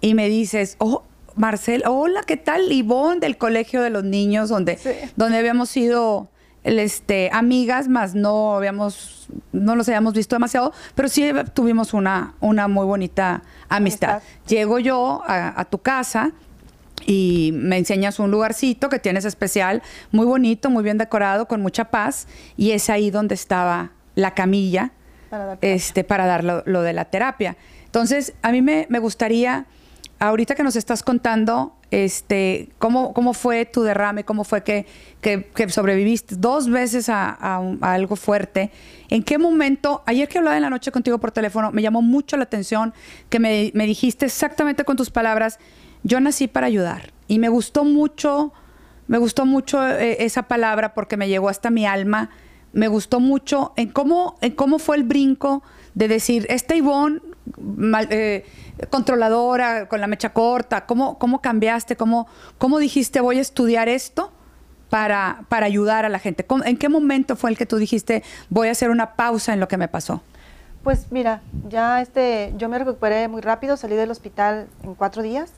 [0.00, 2.72] y me dices, oh, Marcel, hola, ¿qué tal?
[2.72, 4.78] Ivonne del Colegio de los Niños, donde,
[5.16, 6.28] donde habíamos sido
[6.64, 12.68] este, amigas, más no habíamos, no los habíamos visto demasiado, pero sí tuvimos una, una
[12.68, 14.22] muy bonita amistad.
[14.48, 16.32] Llego yo a, a tu casa
[17.06, 21.90] y me enseñas un lugarcito que tienes especial, muy bonito, muy bien decorado, con mucha
[21.90, 24.90] paz, y es ahí donde estaba la camilla
[25.30, 27.56] para dar, este, para dar lo, de la terapia.
[27.84, 29.66] Entonces, a mí me, gustaría,
[30.18, 34.86] ahorita que nos estás contando, este, cómo, cómo fue tu derrame, cómo fue que,
[35.20, 38.72] que, sobreviviste dos veces a, algo fuerte.
[39.08, 42.36] ¿En qué momento, ayer que hablaba en la noche contigo por teléfono, me llamó mucho
[42.36, 42.92] la atención
[43.28, 45.58] que me, me dijiste exactamente con tus palabras,
[46.02, 47.12] yo nací para ayudar.
[47.28, 48.52] Y me gustó mucho,
[49.08, 52.30] me gustó mucho eh, esa palabra porque me llegó hasta mi alma
[52.76, 55.62] me gustó mucho en cómo, en cómo fue el brinco
[55.94, 57.20] de decir, esta Ivonne
[58.10, 58.44] eh,
[58.90, 61.96] controladora, con la mecha corta, ¿cómo, cómo cambiaste?
[61.96, 62.26] ¿Cómo,
[62.58, 64.30] ¿Cómo dijiste voy a estudiar esto
[64.90, 66.46] para, para ayudar a la gente?
[66.66, 69.68] ¿En qué momento fue el que tú dijiste voy a hacer una pausa en lo
[69.68, 70.20] que me pasó?
[70.84, 75.50] Pues mira, ya este, yo me recuperé muy rápido, salí del hospital en cuatro días,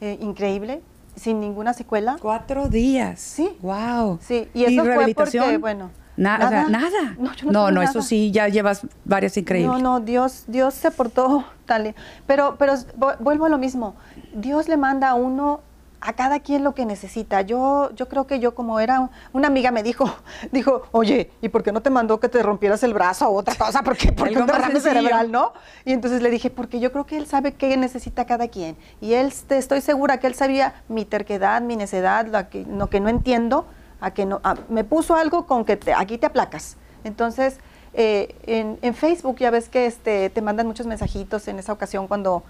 [0.00, 0.82] eh, increíble,
[1.16, 2.16] sin ninguna secuela.
[2.20, 3.18] Cuatro días.
[3.18, 3.56] Sí.
[3.60, 4.20] Wow.
[4.22, 6.68] Sí, y eso fue porque, bueno, nada.
[6.68, 7.16] nada.
[7.44, 9.80] No, no, eso sí, ya llevas varias increíbles.
[9.80, 11.94] No, no, Dios, Dios se portó tal.
[12.26, 12.74] Pero, pero
[13.18, 13.94] vuelvo a lo mismo.
[14.34, 15.60] Dios le manda a uno
[16.00, 17.42] a cada quien lo que necesita.
[17.42, 20.10] Yo, yo creo que yo como era una amiga me dijo,
[20.52, 23.54] dijo, oye, ¿y por qué no te mandó que te rompieras el brazo o otra
[23.54, 23.82] cosa?
[23.82, 25.52] Porque, porque un derrame cerebral, ¿no?
[25.84, 28.76] Y entonces le dije, porque yo creo que él sabe qué necesita cada quien.
[29.00, 33.00] Y él, estoy segura que él sabía mi terquedad, mi necedad, lo que, lo que
[33.00, 33.66] no entiendo
[34.00, 36.76] a que no, me puso algo con que te, aquí te aplacas.
[37.04, 37.58] Entonces,
[37.94, 38.34] eh,
[38.82, 42.42] en, Facebook ya ves que este, te mandan muchos mensajitos en esa ocasión cuando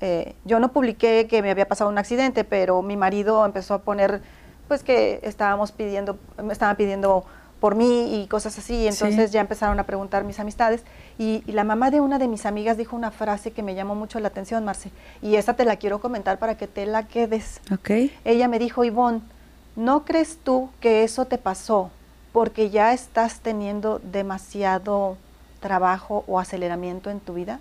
[0.00, 3.78] eh, yo no publiqué que me había pasado un accidente, pero mi marido empezó a
[3.78, 4.20] poner,
[4.68, 7.24] pues que estábamos pidiendo, me estaban pidiendo
[7.60, 10.82] por mí y cosas así, entonces ya empezaron a preguntar mis amistades
[11.18, 14.20] y, la mamá de una de mis amigas dijo una frase que me llamó mucho
[14.20, 14.90] la atención, Marce,
[15.22, 17.60] y esa te la quiero comentar para que te la quedes.
[17.72, 18.14] Okay.
[18.24, 19.22] Ella me dijo, Ivonne,
[19.76, 21.90] ¿No crees tú que eso te pasó
[22.32, 25.18] porque ya estás teniendo demasiado
[25.60, 27.60] trabajo o aceleramiento en tu vida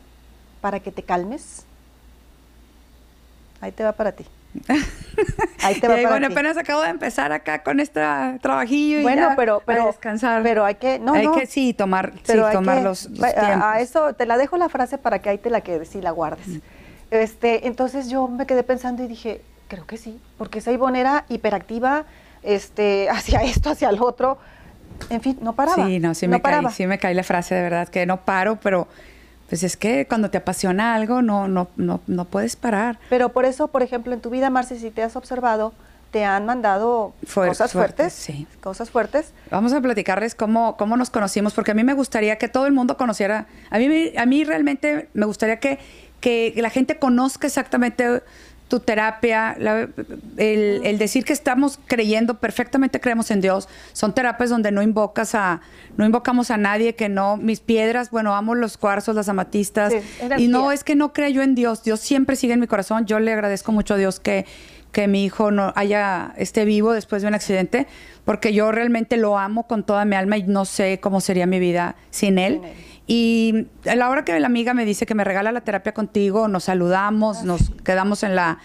[0.61, 1.65] para que te calmes?
[3.59, 4.25] Ahí te va para ti.
[5.63, 7.99] Ahí te va y bueno, apenas acabo de empezar acá con este
[8.41, 10.43] trabajillo bueno, y pero, pero, descansar.
[10.43, 14.37] Pero hay que, no, hay que sí tomar, sí, tomar los, a, eso te la
[14.37, 16.47] dejo la frase para que ahí te la quedes y la guardes.
[16.47, 16.59] Mm.
[17.11, 21.25] Este, entonces yo me quedé pensando y dije, creo que sí, porque esa Ivonne era
[21.29, 22.05] hiperactiva,
[22.43, 24.37] este, hacia esto, hacia el otro.
[25.09, 25.85] En fin, no paraba.
[25.85, 28.57] Sí, no, sí me cae, sí me cae la frase de verdad que no paro,
[28.61, 28.87] pero
[29.49, 32.97] pues es que cuando te apasiona algo no, no, no, no puedes parar.
[33.09, 35.73] Pero por eso, por ejemplo, en tu vida, Marce, si te has observado,
[36.11, 38.47] te han mandado cosas fuertes, sí.
[38.61, 39.33] cosas fuertes.
[39.51, 42.71] Vamos a platicarles cómo, cómo nos conocimos, porque a mí me gustaría que todo el
[42.71, 45.77] mundo conociera, a mí, a mí realmente me gustaría que,
[46.21, 48.23] que la gente conozca exactamente
[48.67, 49.55] tu terapia,
[50.37, 55.61] el, decir que estamos creyendo, perfectamente creemos en Dios, son terapias donde no invocas a,
[55.97, 59.93] no invocamos a nadie, que no, mis piedras, bueno, amo los cuarzos, las amatistas,
[60.37, 63.05] y no es que no crea yo en Dios, Dios siempre sigue en mi corazón,
[63.05, 64.45] yo le agradezco mucho a Dios que,
[64.91, 67.85] que mi hijo no haya, esté vivo después de un accidente,
[68.23, 71.59] porque yo realmente lo amo con toda mi alma y no sé cómo sería mi
[71.59, 72.61] vida sin él.
[73.07, 76.47] Y a la hora que la amiga me dice que me regala la terapia contigo,
[76.47, 78.59] nos saludamos, nos quedamos en la...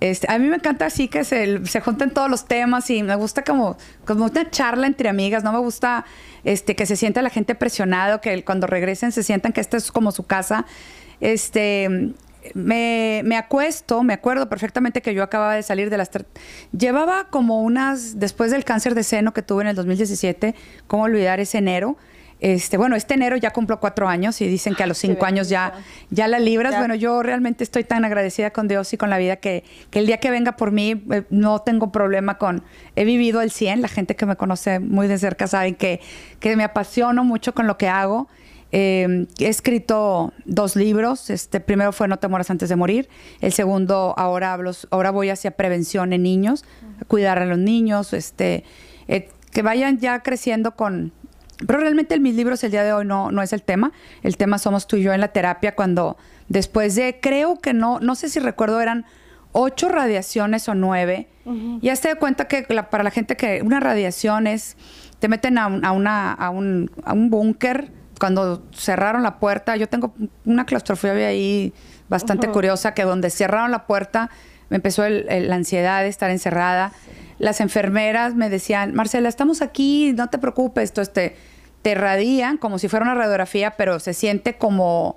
[0.00, 3.14] Este, a mí me encanta así que se, se junten todos los temas y me
[3.14, 6.04] gusta como, como una charla entre amigas, no me gusta
[6.42, 9.92] este, que se sienta la gente presionada, que cuando regresen se sientan que esta es
[9.92, 10.66] como su casa.
[11.20, 12.12] Este,
[12.54, 16.10] me, me, acuesto, me acuerdo perfectamente que yo acababa de salir de las...
[16.76, 20.54] Llevaba como unas, después del cáncer de seno que tuve en el 2017,
[20.86, 21.96] ¿cómo olvidar ese enero?
[22.40, 25.48] Este, bueno, este enero ya cumplo cuatro años y dicen que a los cinco años
[25.48, 25.72] ya,
[26.10, 26.76] ya la libras.
[26.78, 30.18] Bueno, yo realmente estoy tan agradecida con Dios y con la vida que, el día
[30.18, 32.62] que venga por mí eh, no tengo problema con...
[32.94, 36.00] He vivido el 100, la gente que me conoce muy de cerca sabe que,
[36.38, 38.28] que me apasiono mucho con lo que hago.
[38.70, 41.30] Eh, he escrito dos libros.
[41.30, 43.08] Este primero fue No te mueras antes de morir.
[43.40, 46.64] El segundo ahora hablo, ahora voy hacia prevención en niños,
[47.06, 48.64] cuidar a los niños, este,
[49.08, 51.12] eh, que vayan ya creciendo con,
[51.66, 53.92] pero realmente en mis libros el día de hoy no, no es el tema.
[54.22, 56.16] El tema somos tú y yo en la terapia cuando
[56.48, 59.04] después de, creo que no, no sé si recuerdo, eran
[59.52, 61.28] ocho radiaciones o nueve.
[61.80, 64.76] Ya se da cuenta que para la gente que una radiación es,
[65.18, 67.90] te meten a, un, a, una, a un, a un búnker.
[68.20, 70.12] Cuando cerraron la puerta, yo tengo
[70.44, 71.72] una claustrofobia ahí
[72.08, 74.28] bastante curiosa, que donde cerraron la puerta
[74.68, 76.92] me empezó la ansiedad de estar encerrada
[77.38, 81.36] las enfermeras me decían, Marcela, estamos aquí, no te preocupes, esto te,
[81.82, 85.16] te radian como si fuera una radiografía, pero se siente como,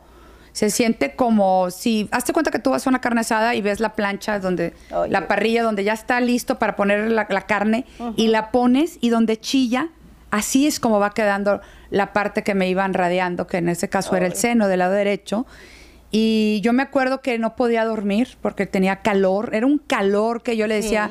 [0.51, 3.79] se siente como si, hazte cuenta que tú vas a una carne asada y ves
[3.79, 4.73] la plancha donde,
[5.09, 9.39] la parrilla donde ya está listo para poner la, carne y la pones y donde
[9.39, 9.89] chilla,
[10.29, 14.15] así es como va quedando la parte que me iban radiando, que en ese caso
[14.15, 15.45] era el seno del lado derecho.
[16.13, 20.57] Y yo me acuerdo que no podía dormir porque tenía calor, era un calor que
[20.57, 21.09] yo le decía,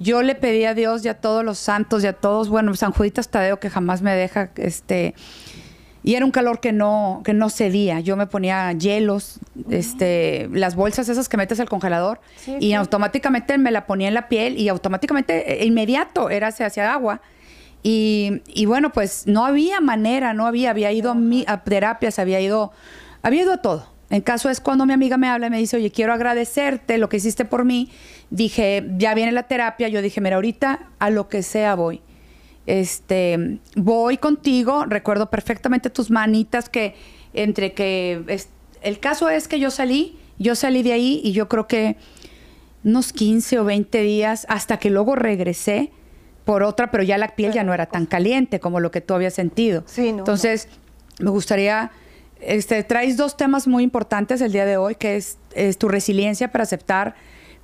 [0.00, 2.90] yo le pedí a Dios y a todos los santos y a todos, bueno, San
[2.90, 5.14] Juditas Tadeo que jamás me deja, este,
[6.02, 8.00] y era un calor que no, que no cedía.
[8.00, 12.20] Yo me ponía hielos, este, las bolsas esas que metes al congelador
[12.58, 17.20] y automáticamente me la ponía en la piel y automáticamente, e, inmediato, era hacia, agua.
[17.84, 22.40] Y, y, bueno, pues no había manera, no había, había ido a, a terapias, había
[22.40, 22.72] ido,
[23.22, 25.76] había ido a todo en caso es cuando mi amiga me habla y me dice,
[25.76, 27.90] oye, quiero agradecerte lo que hiciste por mí.
[28.30, 29.88] Dije, ya viene la terapia.
[29.88, 32.00] Yo dije, mira, ahorita a lo que sea voy.
[32.66, 34.84] Este, voy contigo.
[34.84, 36.96] Recuerdo perfectamente tus manitas que
[37.32, 38.40] entre que
[38.82, 41.96] el caso es que yo salí, yo salí de ahí y yo creo que
[42.82, 45.92] unos 15 o 20 días hasta que luego regresé
[46.44, 49.14] por otra, pero ya la piel ya no era tan caliente como lo que tú
[49.14, 49.84] habías sentido.
[49.86, 50.68] Sí, Entonces,
[51.20, 51.92] me gustaría
[52.40, 55.38] este, traes dos temas muy importantes el día de hoy, que es,
[55.78, 57.14] tu resiliencia para aceptar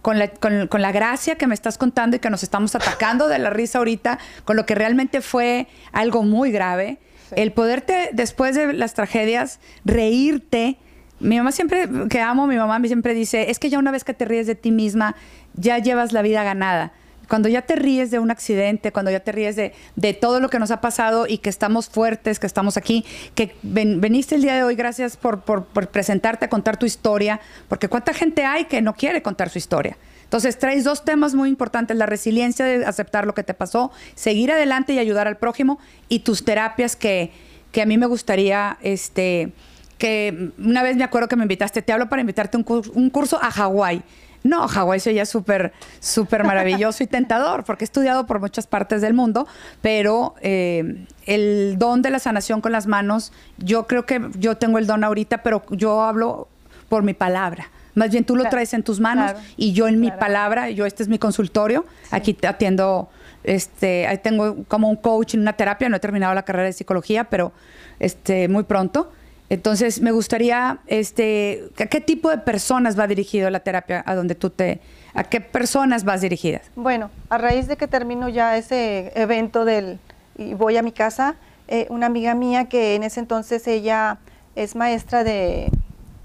[0.02, 3.38] con la, con, la, gracia que me estás contando y que nos estamos atacando de
[3.38, 6.98] la risa ahorita, con lo que realmente fue algo muy grave.
[7.34, 10.78] El poderte, después de las tragedias, reírte.
[11.18, 14.14] Mi mamá siempre, que amo, mi mamá siempre dice, es que ya una vez que
[14.14, 15.16] te ríes de ti misma,
[15.54, 16.92] ya llevas la vida ganada
[17.28, 20.48] cuando ya te ríes de un accidente, cuando ya te ríes de, de, todo lo
[20.48, 24.54] que nos ha pasado y que estamos fuertes, que estamos aquí, que veniste el día
[24.54, 28.80] de hoy, gracias por, por, presentarte a contar tu historia, porque cuánta gente hay que
[28.80, 29.96] no quiere contar su historia.
[30.24, 34.50] Entonces traes dos temas muy importantes, la resiliencia de aceptar lo que te pasó, seguir
[34.50, 37.30] adelante y ayudar al prójimo y tus terapias que,
[37.70, 39.52] que a mí me gustaría, este,
[39.98, 43.38] que una vez me acuerdo que me invitaste, te hablo para invitarte un, un curso
[43.40, 44.02] a Hawái
[44.46, 49.14] no, Hawái sería súper, súper maravilloso y tentador, porque he estudiado por muchas partes del
[49.14, 49.46] mundo,
[49.82, 54.78] pero eh, el don de la sanación con las manos, yo creo que yo tengo
[54.78, 56.48] el don ahorita, pero yo hablo
[56.88, 59.46] por mi palabra, Más bien tú lo traes en tus manos Claro.
[59.56, 63.08] y yo en mi palabra, yo este es mi consultorio, aquí te atiendo,
[63.42, 66.72] este, ahí tengo como un coach en una terapia, no he terminado la carrera de
[66.74, 67.52] psicología, pero
[67.98, 69.10] este, muy pronto.
[69.48, 74.34] Entonces, me gustaría, este, ¿a qué tipo de personas va dirigido la terapia a donde
[74.34, 74.80] tú te,
[75.14, 76.62] a qué personas vas dirigidas?
[76.74, 79.98] Bueno, a raíz de que termino ya ese evento del
[80.38, 81.36] y voy a mi casa,
[81.68, 84.18] eh, una amiga mía que en ese entonces ella
[84.54, 85.70] es maestra de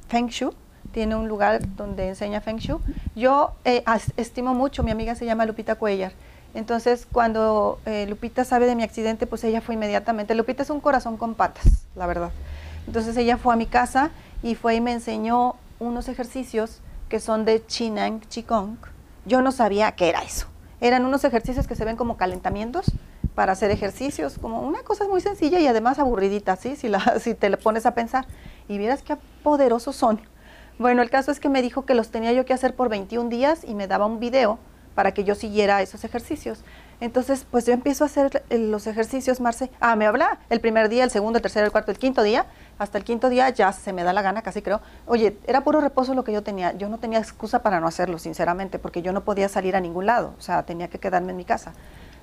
[0.07, 0.51] Feng Shui,
[0.91, 2.79] tiene un lugar donde enseña Feng Shui.
[3.15, 3.83] Yo eh,
[4.17, 6.11] estimo mucho, mi amiga se llama Lupita Cuellar.
[6.53, 10.35] Entonces, cuando eh, Lupita sabe de mi accidente, pues ella fue inmediatamente.
[10.35, 12.31] Lupita es un corazón con patas, la verdad.
[12.91, 14.11] Entonces ella fue a mi casa
[14.43, 18.75] y fue y me enseñó unos ejercicios que son de Chinang Qigong.
[19.25, 20.47] Yo no sabía qué era eso.
[20.81, 22.91] Eran unos ejercicios que se ven como calentamientos
[23.33, 26.75] para hacer ejercicios, como una cosa muy sencilla y además aburridita, ¿sí?
[26.75, 26.99] Si, la,
[27.39, 28.25] te lo pones a pensar.
[28.67, 30.19] Y vieras qué poderosos son.
[30.77, 33.29] Bueno, el caso es que me dijo que los tenía yo que hacer por 21
[33.29, 34.59] días y me daba un video
[34.95, 36.65] para que yo siguiera esos ejercicios.
[37.01, 39.71] Entonces, pues yo empiezo a hacer los ejercicios, Marce.
[39.79, 42.45] Ah, me habla el primer día, el segundo, el tercero, el cuarto, el quinto día.
[42.77, 44.81] Hasta el quinto día ya se me da la gana, casi creo.
[45.07, 46.73] Oye, era puro reposo lo que yo tenía.
[46.73, 50.05] Yo no tenía excusa para no hacerlo, sinceramente, porque yo no podía salir a ningún
[50.05, 50.35] lado.
[50.37, 51.73] O sea, tenía que quedarme en mi casa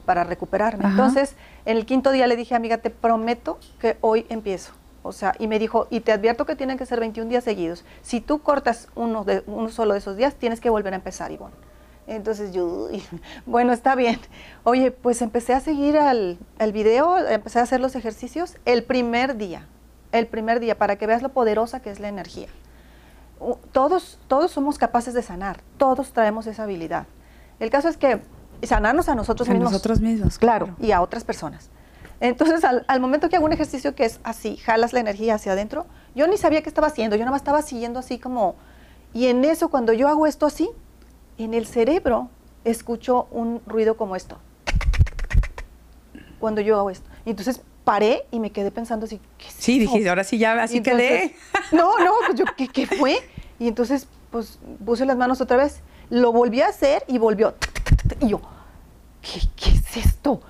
[0.06, 0.84] para recuperarme.
[0.84, 0.92] Ajá.
[0.92, 1.34] Entonces,
[1.66, 4.72] en el quinto día le dije, amiga, te prometo que hoy empiezo.
[5.02, 7.84] O sea, y me dijo, y te advierto que tienen que ser 21 días seguidos.
[8.02, 11.32] Si tú cortas uno, de, uno solo de esos días, tienes que volver a empezar,
[11.32, 11.54] Ivonne.
[12.08, 13.02] Entonces yo, uy,
[13.46, 14.18] bueno, está bien.
[14.64, 19.36] Oye, pues empecé a seguir al, el video, empecé a hacer los ejercicios el primer
[19.36, 19.66] día,
[20.12, 22.48] el primer día, para que veas lo poderosa que es la energía.
[23.72, 27.06] Todos, todos somos capaces de sanar, todos traemos esa habilidad.
[27.60, 28.20] El caso es que
[28.62, 29.70] sanarnos a nosotros A mismos.
[29.70, 30.78] nosotros mismos, Claro, claro.
[30.84, 31.70] y a otras personas.
[32.20, 35.52] Entonces, al, al momento que hago un ejercicio que es así, jalas la energía hacia
[35.52, 38.56] adentro, yo ni sabía qué estaba haciendo, yo nada más estaba siguiendo así como...
[39.14, 40.68] Y en eso, cuando yo hago esto así,
[41.38, 42.29] en el cerebro
[42.64, 44.38] escucho un ruido como esto.
[46.38, 47.09] Cuando yo hago esto.
[47.24, 49.92] Y entonces paré y me quedé pensando así, ¿qué es Sí, eso?
[49.94, 51.37] dije, ahora sí ya, así entonces, quedé.
[51.72, 53.16] No, no, pues yo, ¿qué, qué fue?
[53.59, 57.55] Y entonces, pues puse las manos otra vez, lo volví a hacer y volvió.
[58.20, 58.40] Y yo,
[59.22, 60.40] ¿qué, qué es esto?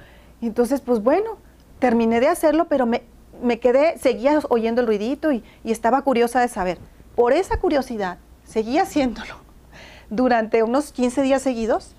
[0.41, 1.39] Y entonces, pues bueno,
[1.79, 3.03] terminé de hacerlo, pero me,
[3.43, 6.79] me quedé, seguía oyendo el ruidito y, y estaba curiosa de saber.
[7.15, 9.37] Por esa curiosidad, seguí haciéndolo
[10.11, 11.93] durante unos 15 días seguidos.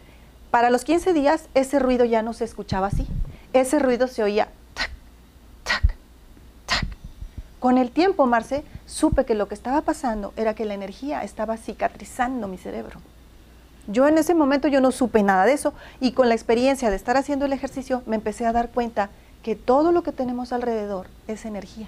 [0.52, 3.08] Para los 15 días, ese ruido ya no se escuchaba así.
[3.54, 4.92] Ese ruido se oía tac,
[5.64, 5.96] tac,
[6.66, 6.86] tac.
[7.60, 11.58] Con el tiempo, Marce, supe que lo que estaba pasando era que la energía estaba
[11.58, 13.00] cicatrizando mi cerebro.
[13.88, 16.96] Yo en ese momento yo no supe nada de eso y con la experiencia de
[16.96, 19.10] estar haciendo el ejercicio me empecé a dar cuenta
[19.42, 21.88] que todo lo que tenemos alrededor es energía.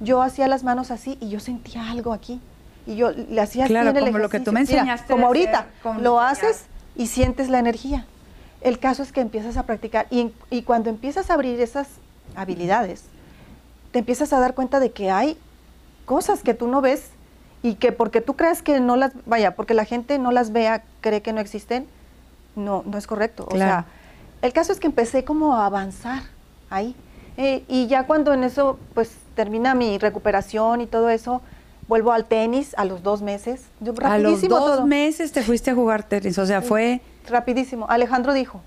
[0.00, 2.40] Yo hacía las manos así y yo sentía algo aquí
[2.86, 4.60] y yo le hacía así Claro, en el como lo que tú me.
[4.60, 6.64] Mira, enseñaste como ahorita, hacer, como lo haces
[6.96, 8.06] y sientes la energía.
[8.60, 11.88] El caso es que empiezas a practicar y, y cuando empiezas a abrir esas
[12.36, 13.04] habilidades,
[13.92, 15.36] te empiezas a dar cuenta de que hay
[16.04, 17.10] cosas que tú no ves
[17.62, 20.82] y que porque tú crees que no las, vaya, porque la gente no las vea,
[21.00, 21.86] cree que no existen,
[22.54, 23.44] no, no es correcto.
[23.44, 23.58] O Claro.
[23.58, 23.84] sea,
[24.42, 26.22] el caso es que empecé como a avanzar
[26.70, 26.94] ahí.
[27.36, 31.42] Eh, y ya cuando en eso, pues termina mi recuperación y todo eso,
[31.88, 33.62] vuelvo al tenis a los dos meses.
[33.80, 34.86] Yo, A los rapidísimo dos todo.
[34.86, 37.00] meses te fuiste a jugar tenis, o sea, fue...
[37.28, 37.86] Rapidísimo.
[37.88, 38.60] Alejandro dijo,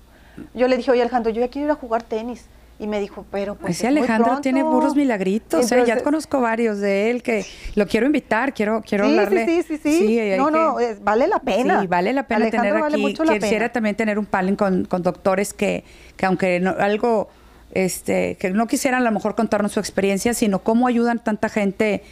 [0.54, 2.44] yo le dije, oye Alejandro, yo ya quiero ir a jugar tenis.
[2.78, 4.40] Y me dijo, pero pues Ese es muy Alejandro pronto".
[4.40, 5.68] tiene puros milagritos, ¿eh?
[5.68, 9.44] ya Entonces- conozco varios de él que lo quiero invitar, quiero, quiero sí, hablarle.
[9.44, 10.30] Sí, sí, sí, sí.
[10.38, 11.82] no, que- no, es- vale la pena.
[11.82, 13.02] Sí, vale la pena Alejandro tener vale aquí.
[13.02, 13.72] mucho la Quisiera pena.
[13.72, 15.84] también tener un panel con, con doctores que,
[16.16, 17.28] que aunque no- algo,
[17.72, 22.02] este, que no quisieran a lo mejor contarnos su experiencia, sino cómo ayudan tanta gente.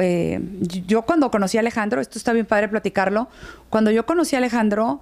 [0.00, 0.40] Eh,
[0.86, 3.28] yo cuando conocí a Alejandro, esto está bien padre platicarlo,
[3.68, 5.00] cuando yo conocí a Alejandro,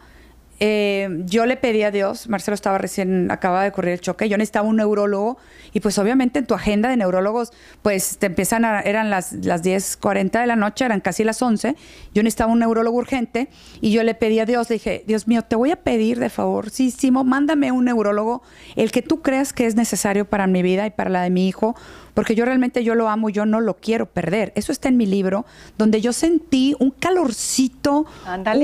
[0.61, 4.37] eh, yo le pedí a Dios, Marcelo estaba recién, acaba de ocurrir el choque, yo
[4.37, 5.39] necesitaba un neurólogo
[5.73, 9.63] y pues obviamente en tu agenda de neurólogos, pues te empiezan a, eran las, las
[9.63, 11.77] 10.40 de la noche, eran casi las 11,
[12.13, 13.49] yo necesitaba un neurólogo urgente
[13.81, 16.29] y yo le pedí a Dios, le dije, Dios mío, te voy a pedir de
[16.29, 18.43] favor, sí, Simo, mándame un neurólogo,
[18.75, 21.47] el que tú creas que es necesario para mi vida y para la de mi
[21.47, 21.77] hijo,
[22.15, 24.53] porque yo realmente yo lo amo, yo no lo quiero perder.
[24.57, 28.07] Eso está en mi libro, donde yo sentí un calorcito,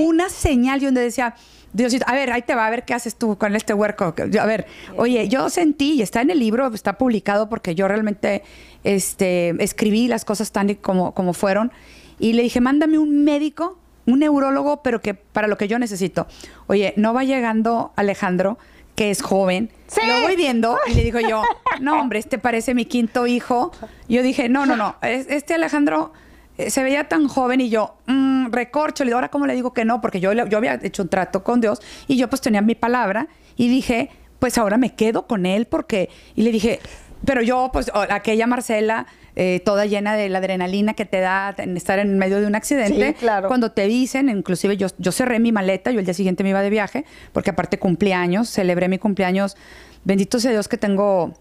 [0.09, 1.37] una señal y donde decía,
[1.75, 4.15] Diosito, a ver, ahí te va a ver qué haces tú con este huerco.
[4.41, 8.43] A ver, oye, yo sentí, y está en el libro, está publicado porque yo realmente
[8.85, 11.73] este, escribí las cosas tan como, como fueron.
[12.19, 16.27] Y le dije, mándame un médico, un neurólogo, pero que para lo que yo necesito.
[16.69, 18.59] Oye, no va llegando Alejandro,
[18.95, 19.71] que es joven.
[19.89, 20.01] Sí.
[20.07, 21.43] Lo voy viendo y le digo yo,
[21.81, 23.73] no, hombre, este parece mi quinto hijo.
[24.09, 26.13] Yo dije, no, no, no, es- este Alejandro
[26.59, 29.05] eh, se veía tan joven y yo, mm, recorcho.
[29.05, 31.43] Le digo, ahora cómo le digo que no, porque yo, yo había hecho un trato
[31.43, 35.47] con Dios y yo pues tenía mi palabra y dije, pues ahora me quedo con
[35.47, 36.11] él porque...
[36.35, 36.81] Y le dije,
[37.25, 41.77] pero yo, pues, aquella Marcela, eh, toda llena de la adrenalina que te da en
[41.77, 43.14] estar en medio de un accidente.
[43.14, 43.49] claro.
[43.49, 46.62] Cuando te dicen, inclusive yo, yo cerré mi maleta, yo el día siguiente me iba
[46.62, 49.57] de viaje, porque aparte cumpleaños, celebré mi cumpleaños.
[50.05, 51.35] Bendito sea Dios que tengo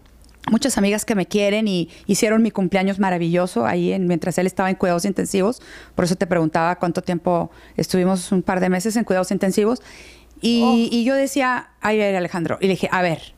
[0.50, 4.70] muchas amigas que me quieren y hicieron mi cumpleaños maravilloso ahí en, mientras él estaba
[4.70, 5.62] en cuidados intensivos.
[5.94, 9.80] Por eso te preguntaba cuánto tiempo estuvimos, un par de meses en cuidados intensivos.
[10.40, 10.74] Y, Oh.
[10.76, 12.58] y yo decía, ay, a ver, Alejandro.
[12.60, 13.34] Y le dije, a ver,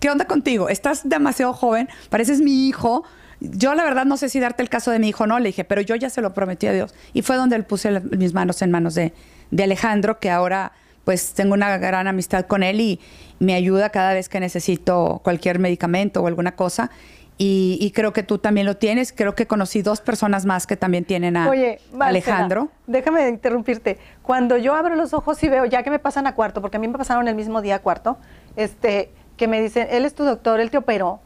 [0.00, 0.68] ¿qué onda contigo?
[0.68, 3.04] Estás demasiado joven, pareces mi hijo.
[3.40, 5.46] Yo la verdad no sé si darte el caso de mi hijo o no, le
[5.48, 6.94] dije, pero yo ya se lo prometí a Dios.
[7.12, 9.12] Y fue donde él puse la- mis manos en manos de,
[9.50, 10.72] de Alejandro, que ahora
[11.04, 13.00] pues tengo una gran amistad con él y
[13.38, 16.90] me ayuda cada vez que necesito cualquier medicamento o alguna cosa.
[17.36, 19.12] Y, y creo que tú también lo tienes.
[19.12, 22.68] Creo que conocí dos personas más que también tienen a Oye, Marcela, Alejandro.
[22.86, 23.98] Déjame interrumpirte.
[24.22, 26.80] Cuando yo abro los ojos y veo, ya que me pasan a cuarto, porque a
[26.80, 28.18] mí me pasaron el mismo día a cuarto,
[28.54, 31.18] este, que me dicen, él es tu doctor, él te operó,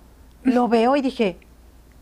[0.44, 1.36] lo veo y dije,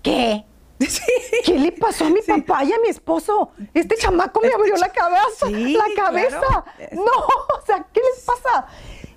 [0.03, 0.45] ¿qué?
[1.45, 3.51] ¿Qué le pasó a mi papá y a mi esposo?
[3.75, 6.39] Este chamaco me abrió la cabeza, Sí, la cabeza.
[6.39, 6.65] claro.
[6.93, 7.13] No,
[7.67, 8.67] sea, ¿qué les pasa?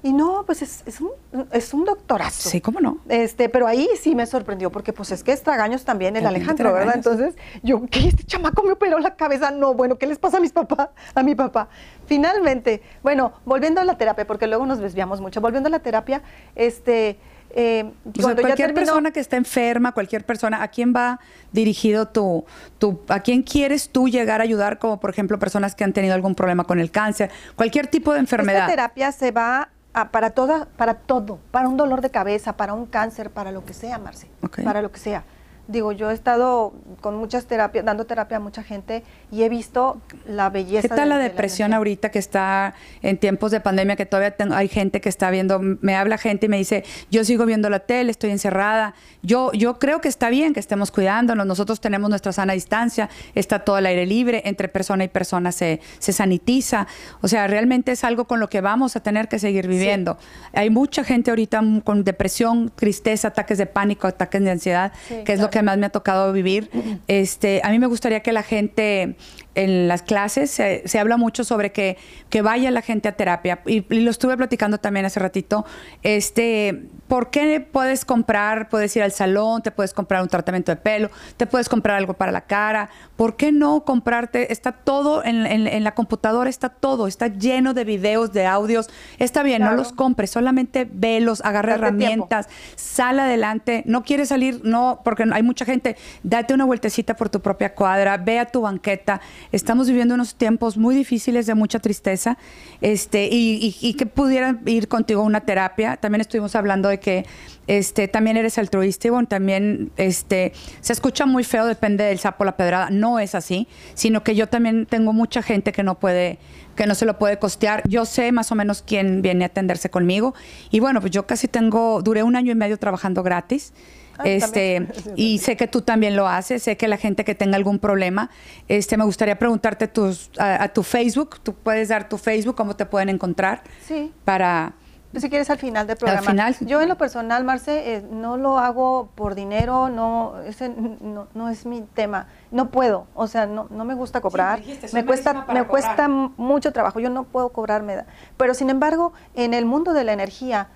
[0.01, 1.11] Y no, pues es, es un,
[1.51, 2.49] es un doctorazo.
[2.49, 2.99] Sí, cómo no.
[3.09, 6.43] Este, pero ahí sí me sorprendió, porque pues es que es tragaños también el También
[6.43, 6.95] Alejandro, ¿verdad?
[6.95, 8.07] Entonces, yo, ¿qué?
[8.07, 9.51] Este chamaco me operó la cabeza.
[9.51, 10.89] No, bueno, ¿qué les pasa a mis papás?
[11.13, 11.67] A mi papá.
[12.05, 15.41] Finalmente, bueno, volviendo a la terapia, porque luego nos desviamos mucho.
[15.41, 16.21] Volviendo a la terapia,
[16.55, 17.19] este,
[17.51, 21.19] eh, O sea, cualquier terminó- persona que está enferma, cualquier persona, ¿a quién va
[21.51, 22.45] dirigido tu,
[22.77, 24.77] tu, a quién quieres tú llegar a ayudar?
[24.79, 28.19] Como por ejemplo personas que han tenido algún problema con el cáncer, cualquier tipo de
[28.19, 28.61] enfermedad.
[28.61, 32.73] Esta terapia se va a- para toda, para todo, para un dolor de cabeza, para
[32.73, 34.27] un cáncer, para lo que sea, Marce,
[34.63, 35.23] para lo que sea.
[35.69, 40.01] Digo, yo he estado con muchas terapias, dando terapia a mucha gente y he visto
[40.27, 40.81] la belleza.
[40.81, 44.31] ¿Qué tal de- la de depresión ahorita que está en tiempos de pandemia, que todavía
[44.31, 47.69] tengo- hay gente que está viendo, me habla gente y me dice, yo sigo viendo
[47.69, 48.95] la tele, estoy encerrada.
[49.21, 53.59] Yo, yo creo que está bien que estemos cuidándonos, nosotros tenemos nuestra sana distancia, está
[53.59, 56.87] todo al aire libre, entre persona y persona se, se sanitiza.
[57.21, 60.17] O sea, realmente es algo con lo que vamos a tener que seguir viviendo.
[60.53, 65.33] Hay mucha gente ahorita con depresión, tristeza, ataques de pánico, ataques de ansiedad, Sí, que
[65.33, 65.58] es lo claro.
[65.59, 66.69] Que más me ha tocado vivir.
[67.07, 69.15] Este, a mí me gustaría que la gente
[69.55, 71.97] en las clases se, se habla mucho sobre que,
[72.29, 73.59] que vaya la gente a terapia.
[73.65, 75.65] Y, y lo estuve platicando también hace ratito.
[76.03, 80.75] Este, ¿por qué puedes comprar, puedes ir al salón, te puedes comprar un tratamiento de
[80.77, 82.89] pelo, te puedes comprar algo para la cara?
[83.15, 84.51] ¿Por qué no comprarte?
[84.53, 88.89] Está todo en, en- en la computadora, está todo, está lleno de videos, de audios.
[89.17, 92.05] Está bien, no los compres, solamente velos, agarra Date tiempo.
[92.27, 97.29] herramientas, sal adelante, no quieres salir, no, porque hay mucha gente, date una vueltecita por
[97.29, 99.19] tu propia cuadra, ve a tu banqueta.
[99.51, 102.37] Estamos viviendo unos tiempos muy difíciles de mucha tristeza,
[102.81, 105.97] este, y, que pudieran ir contigo a una terapia.
[105.97, 107.25] También estuvimos hablando de que
[107.67, 112.57] este, también eres altruista, bueno, también este, se escucha muy feo, depende del sapo la
[112.57, 112.89] pedrada.
[112.89, 116.39] No es así, sino que yo también tengo mucha gente que no puede
[116.79, 117.83] que no se lo puede costear.
[117.89, 120.33] Yo sé más o menos quién viene a atenderse conmigo.
[120.71, 123.73] Y bueno, pues yo casi tengo, duré un año y medio trabajando gratis.
[124.19, 127.55] Ah, este, y sé que tú también lo haces, sé que la gente que tenga
[127.55, 128.29] algún problema,
[128.67, 132.75] este, me gustaría preguntarte tus, a, a tu Facebook, tú puedes dar tu Facebook, cómo
[132.75, 134.11] te pueden encontrar Sí.
[134.25, 134.73] para...
[135.15, 136.21] Si quieres al final del programa.
[136.29, 136.55] final.
[136.59, 141.49] Yo en lo personal, Marce, eh, no lo hago por dinero, no, ese no, no
[141.49, 142.27] es mi tema.
[142.51, 144.59] No puedo, o sea, no, no me gusta cobrar.
[144.59, 146.29] dijiste, me cuesta, me cuesta cobrar.
[146.37, 146.99] mucho trabajo.
[146.99, 148.03] Yo no puedo cobrarme.
[148.37, 150.67] Pero sin embargo, en el mundo de la energía,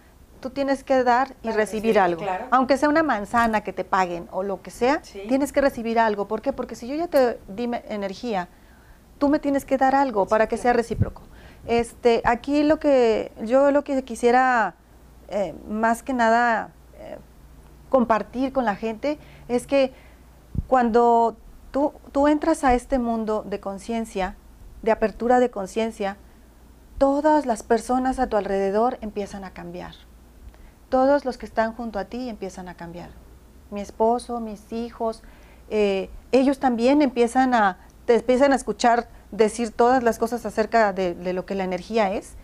[0.43, 2.21] tú tienes que dar y recibir sí, algo.
[2.21, 2.47] claro.
[2.51, 5.21] Aunque sea una manzana que te paguen o lo que sea, Sí.
[5.29, 6.27] tienes que recibir algo.
[6.27, 6.51] ¿Por qué?
[6.51, 8.49] Porque si yo ya te di energía,
[9.19, 11.21] tú me tienes que dar algo para que sea recíproco.
[11.65, 14.75] Este, aquí lo que yo lo que quisiera
[15.29, 17.17] eh, más que nada eh,
[17.87, 19.93] compartir con la gente es que
[20.67, 21.37] cuando
[21.71, 24.35] tú, tú entras a este mundo de conciencia,
[24.81, 26.17] de apertura de conciencia,
[26.97, 29.93] todas las personas a tu alrededor empiezan a cambiar.
[30.93, 33.09] Todos los que están junto a ti empiezan a cambiar.
[33.71, 35.23] Mi esposo, mis hijos,
[35.71, 41.15] eh, ellos también empiezan a, te empiezan a escuchar decir todas las cosas acerca de,
[41.33, 42.35] lo que la energía es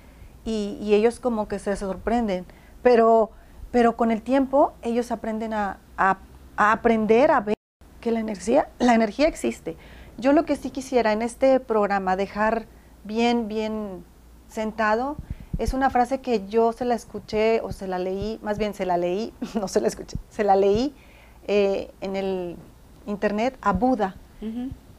[0.45, 2.47] y, y ellos como que se sorprenden.
[2.81, 3.29] Pero,
[3.69, 6.17] pero con el tiempo ellos aprenden a, a-
[6.57, 7.55] a aprender a ver
[8.01, 9.77] que la energía, la energía existe.
[10.17, 12.65] Yo lo que sí quisiera en este programa dejar
[13.03, 14.03] bien, bien
[14.47, 15.17] sentado
[15.59, 18.85] es una frase que yo se la escuché o se la leí, más bien se
[18.85, 20.95] la leí, no se la escuché, se la leí
[21.47, 22.55] eh, en el
[23.05, 24.15] internet a Buda.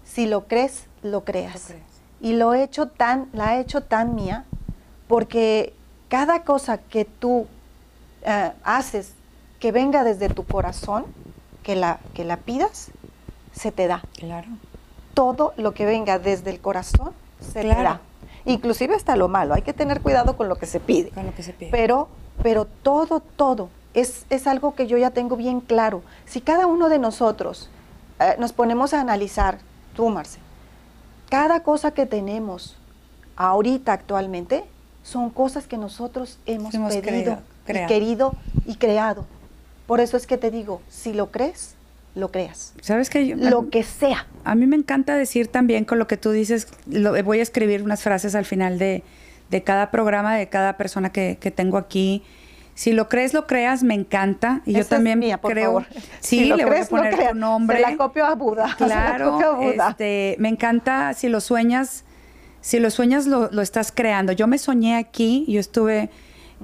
[0.04, 1.72] Si lo crees, lo creas.
[2.20, 4.44] y lo he hecho tan, la he hecho tan mía,
[5.08, 5.72] porque
[6.08, 7.46] cada cosa que tú
[8.22, 9.14] eh, haces
[9.60, 11.06] que venga desde tu corazón,
[11.62, 12.90] que la, que la pidas,
[13.52, 14.02] se te da.
[14.14, 14.48] Claro.
[15.14, 18.00] Todo lo que venga desde el corazón, se te da.
[18.52, 19.54] Inclusive hasta lo malo.
[19.54, 21.10] Hay que tener cuidado con lo que se pide.
[21.10, 21.70] Con lo que se pide.
[21.70, 22.08] Pero,
[22.42, 26.02] pero todo, todo es, es algo que yo ya tengo bien claro.
[26.26, 27.70] Si cada uno de nosotros
[28.18, 29.58] eh, nos ponemos a analizar,
[29.94, 30.38] tú, Marce,
[31.28, 32.76] cada cosa que tenemos
[33.36, 34.64] ahorita actualmente
[35.02, 38.34] son cosas que nosotros hemos, pedido, y querido
[38.66, 39.24] y creado.
[39.86, 41.74] Por eso es que te digo, si lo crees,
[42.14, 42.74] lo creas.
[42.80, 44.26] ¿Sabes que Lo que sea.
[44.44, 47.82] A mí me encanta decir también con lo que tú dices, lo, voy a escribir
[47.82, 49.02] unas frases al final de,
[49.64, 52.22] cada programa, de cada persona que, tengo aquí.
[52.74, 54.62] Si lo crees, lo creas, me encanta.
[54.64, 55.84] Y yo también creo.
[56.20, 57.76] Sí, le voy a poner tu nombre.
[57.84, 58.74] Se la copio a Buda.
[58.76, 59.60] Claro.
[59.62, 62.04] Este, me encanta si lo sueñas,
[62.60, 64.32] si lo sueñas, lo, lo estás creando.
[64.32, 66.10] Yo me soñé aquí, yo estuve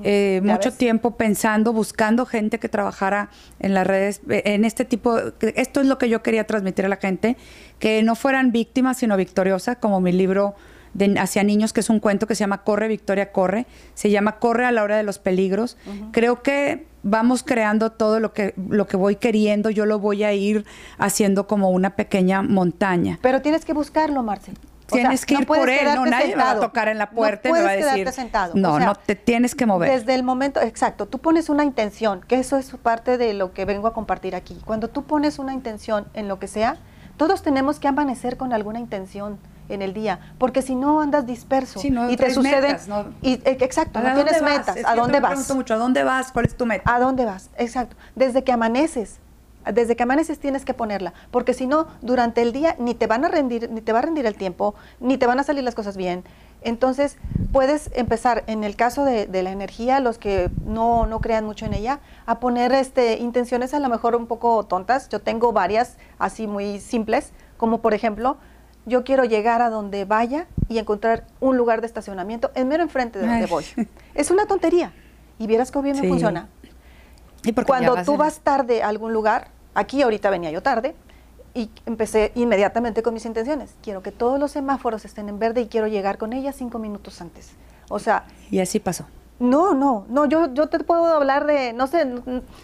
[0.03, 5.19] eh, mucho tiempo pensando, buscando gente que trabajara en las redes, eh, en este tipo,
[5.41, 7.37] esto es lo que yo quería transmitir a la gente,
[7.79, 10.55] que no fueran víctimas, sino victoriosas, como mi libro
[10.95, 14.39] de Hacia Niños, que es un cuento que se llama Corre, Victoria, Corre, se llama
[14.39, 15.77] Corre a la hora de los peligros.
[16.11, 20.33] Creo que vamos creando todo lo que, lo que voy queriendo, yo lo voy a
[20.33, 20.65] ir
[20.99, 23.19] haciendo como una pequeña montaña.
[23.23, 24.53] Pero tienes que buscarlo, Marce.
[24.87, 27.63] Tienes que ir por él, no nadie va a tocar en la puerta y me
[27.63, 28.11] va a decir.
[28.13, 28.55] Sentado.
[28.55, 29.91] No, no te tienes que mover.
[29.91, 33.65] Desde el momento, exacto, tú pones una intención, que eso es parte de lo que
[33.65, 34.59] vengo a compartir aquí.
[34.65, 36.77] Cuando tú pones una intención en lo que sea,
[37.17, 41.81] todos tenemos que amanecer con alguna intención en el día, porque si no andas disperso
[42.09, 42.79] y te sucede
[43.21, 45.53] y eh, exacto, no tienes metas, ¿a dónde vas?
[45.53, 46.31] mucho, ¿a dónde vas?
[46.31, 46.95] ¿Cuál es tu meta?
[46.95, 47.51] ¿A dónde vas?
[47.57, 47.97] Exacto.
[48.15, 49.19] Desde que amaneces
[49.73, 53.25] desde que amaneces tienes que ponerla, porque si no, durante el día ni te van
[53.25, 55.75] a rendir, ni te va a rendir el tiempo, ni te van a salir las
[55.75, 56.25] cosas bien.
[56.63, 57.17] Entonces,
[57.53, 61.75] puedes empezar, en el caso de, la energía, los que no, no, crean mucho en
[61.75, 65.09] ella, a poner este, intenciones a lo mejor un poco tontas.
[65.09, 68.37] Yo tengo varias así muy simples, como por ejemplo,
[68.85, 73.19] yo quiero llegar a donde vaya y encontrar un lugar de estacionamiento en mero enfrente
[73.19, 73.65] de donde voy.
[74.15, 74.93] Es una tontería.
[75.39, 76.49] Y vieras cómo bien me funciona.
[77.45, 80.95] ¿Y Cuando tú vas tarde a algún lugar, Aquí ahorita venía yo tarde
[81.53, 83.75] y empecé inmediatamente con mis intenciones.
[83.83, 87.21] Quiero que todos los semáforos estén en verde y quiero llegar con ellas cinco minutos
[87.21, 87.51] antes.
[87.91, 88.25] O sea...
[88.51, 89.05] Y así pasó.
[89.39, 92.07] No, no, no, yo, yo te puedo hablar de, no sé,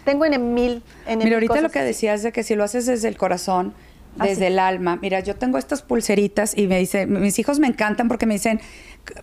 [0.03, 0.81] tengo en mil...
[1.05, 3.75] En Mira, ahorita lo que decías de que si lo haces desde el corazón,
[4.19, 4.97] ah, desde el alma.
[5.01, 8.59] Mira, yo tengo estas pulseritas y me dice, mis hijos me encantan porque me dicen,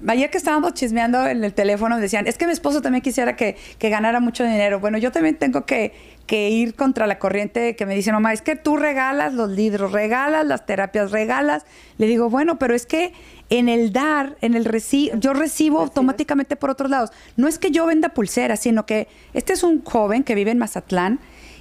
[0.07, 3.57] ayer que estábamos chismeando en el teléfono, decían, es que mi esposo también quisiera que,
[3.79, 4.81] que ganara mucho dinero.
[4.81, 5.93] Bueno, yo también tengo que,
[6.27, 9.93] que ir contra la corriente que me dice, mamá, es que tú regalas los libros,
[9.93, 11.65] regalas las terapias, regalas.
[11.99, 13.13] Le digo, bueno, pero es que
[13.51, 17.11] en el dar, en el recibir, yo recibo automáticamente por otros lados.
[17.37, 20.59] No es que yo venda pulseras, sino que este es un joven que vive en
[20.59, 21.19] Mazatlán,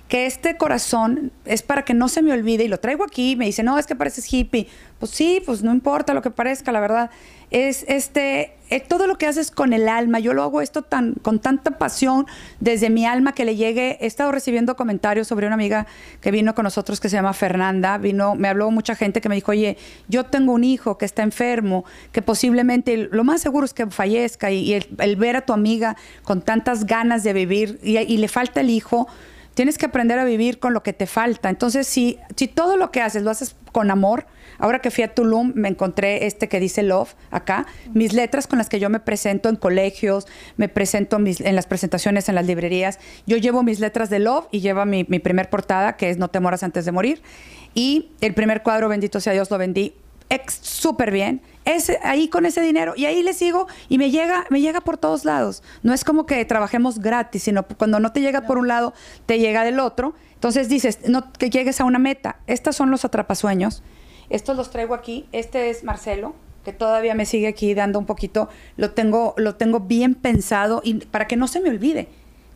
[0.09, 3.45] que este corazón es para que no se me olvide y lo traigo aquí, me
[3.45, 4.67] dice, no, es que pareces hippie.
[4.97, 7.11] Pues sí, pues no importa lo que parezca, la verdad
[7.51, 10.19] es este, eh, todo lo que haces con el alma.
[10.19, 12.25] Yo lo hago esto tan, con tanta pasión
[12.59, 13.97] desde mi alma que le llegue.
[14.01, 15.85] He estado recibiendo comentarios sobre una amiga
[16.21, 17.99] que vino con nosotros que se llama Fernanda.
[17.99, 21.21] Vino, me habló mucha gente que me dijo, oye, yo tengo un hijo que está
[21.21, 25.97] enfermo, que posiblemente lo más seguro es que fallezca y, el, ver a tu amiga
[26.23, 29.07] con tantas ganas de vivir y le falta el hijo
[29.59, 31.49] tienes que aprender a vivir con lo que te falta.
[31.49, 34.25] Entonces, si, si todo lo que haces lo haces con amor,
[34.57, 38.57] Ahora que fui a Tulum, me encontré este que dice Love acá, mis letras con
[38.57, 42.99] las que yo me presento en colegios, me presento en las presentaciones en las librerías.
[43.25, 46.41] Yo llevo mis letras de Love y lleva mi, primer portada, que es No te
[46.41, 47.21] moras antes de morir.
[47.73, 49.93] Y el primer cuadro, bendito sea Dios, lo vendí
[50.61, 51.41] súper bien.
[51.65, 54.97] Es ahí con ese dinero y ahí le sigo y me llega, me llega por
[54.97, 55.61] todos lados.
[55.83, 58.93] No es como que trabajemos gratis, sino cuando no te llega por un lado,
[59.25, 60.15] te llega del otro.
[60.33, 62.37] Entonces dices, no que llegues a una meta.
[62.47, 63.83] Estos son los atrapasueños
[64.29, 65.27] estos los traigo aquí.
[65.31, 68.49] Este es Marcelo, que todavía me sigue aquí dando un poquito.
[68.77, 72.07] Lo tengo, lo tengo bien pensado y para que no se me olvide.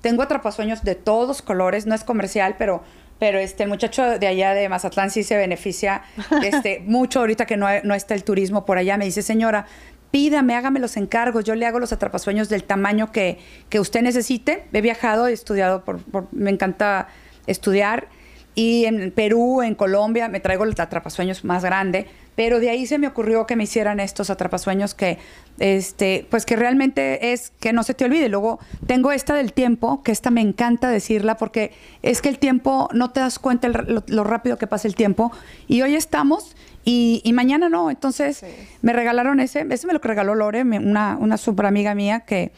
[0.02, 2.84] Tengo atrapasueños de todos colores, no es comercial, pero
[3.20, 6.04] pero este el muchacho de allá de Mazatlán sí se beneficia
[6.44, 8.98] este, mucho ahorita que no, no, está el turismo por allá.
[8.98, 9.66] Me dice, señora,
[10.12, 13.40] pídame, hágame los encargos, yo le hago los atrapasueños del tamaño que,
[13.70, 14.66] que usted necesite.
[14.74, 16.00] He viajado, he estudiado, por,
[16.32, 17.08] me encanta
[17.48, 18.08] estudiar
[18.56, 22.08] y en Perú, en Colombia, me traigo el atrapasueños más grande.
[22.36, 25.18] Pero de ahí se me ocurrió que me hicieran estos atrapasueños que,
[25.60, 28.30] este, pues que realmente es que no se te olvide.
[28.30, 31.72] Luego tengo esta del tiempo, que esta me encanta decirla porque
[32.02, 35.32] es que el tiempo, no te das cuenta lo, rápido que pasa el tiempo.
[35.68, 37.90] Y hoy estamos y, mañana no.
[37.90, 38.44] Entonces
[38.82, 42.52] me regalaron ese, ese me lo regaló Lore, una, una super amiga mía que,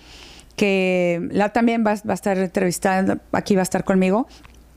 [0.56, 4.28] que la también va, va a estar entrevistada, aquí va a estar conmigo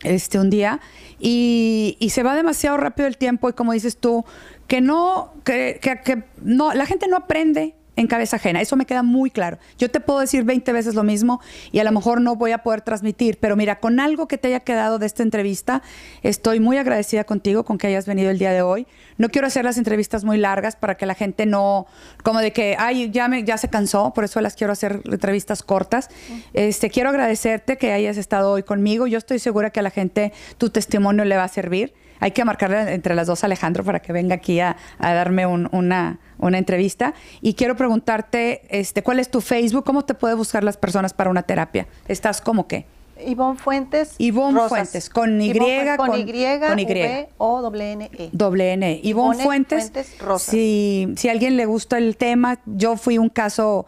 [0.02, 0.80] este un día
[1.18, 4.24] y, y, se va demasiado rápido el tiempo y como dices tú
[4.66, 8.60] que no que, que, que, no la gente no aprende en cabeza ajena.
[8.60, 9.58] Eso me queda muy claro.
[9.76, 11.40] Yo te puedo decir 20 veces lo mismo
[11.72, 14.48] y a lo mejor no voy a poder transmitir, pero mira, con algo que te
[14.48, 15.82] haya quedado de esta entrevista,
[16.22, 18.86] estoy muy agradecida contigo con que hayas venido el día de hoy.
[19.16, 21.86] No quiero hacer las entrevistas muy largas para que la gente no,
[22.22, 25.64] como de que, ay, ya, me, ya se cansó, por eso las quiero hacer entrevistas
[25.64, 26.08] cortas.
[26.52, 29.08] Este, quiero agradecerte que hayas estado hoy conmigo.
[29.08, 31.94] Yo estoy segura que a la gente tu testimonio le va a servir.
[32.20, 36.18] Hay que marcarle entre las dos a Alejandro para que venga aquí a, darme una,
[36.38, 37.14] una entrevista.
[37.40, 39.84] Y quiero preguntarte, este, ¿cuál es tu Facebook?
[39.84, 41.86] ¿Cómo te puede buscar las personas para una terapia?
[42.06, 42.86] ¿Estás como qué?
[43.24, 44.14] Ivonne Fuentes.
[44.18, 45.52] Ivonne Fuentes, con Y,
[45.96, 46.28] con, Y,
[46.66, 47.26] con y.
[47.38, 48.30] o doble N E.
[48.32, 48.92] Doble N.
[48.92, 49.00] E.
[49.02, 49.90] Ivonne, Fuentes.
[49.90, 53.86] Fuentes Si, si a alguien le gusta el tema, yo fui un caso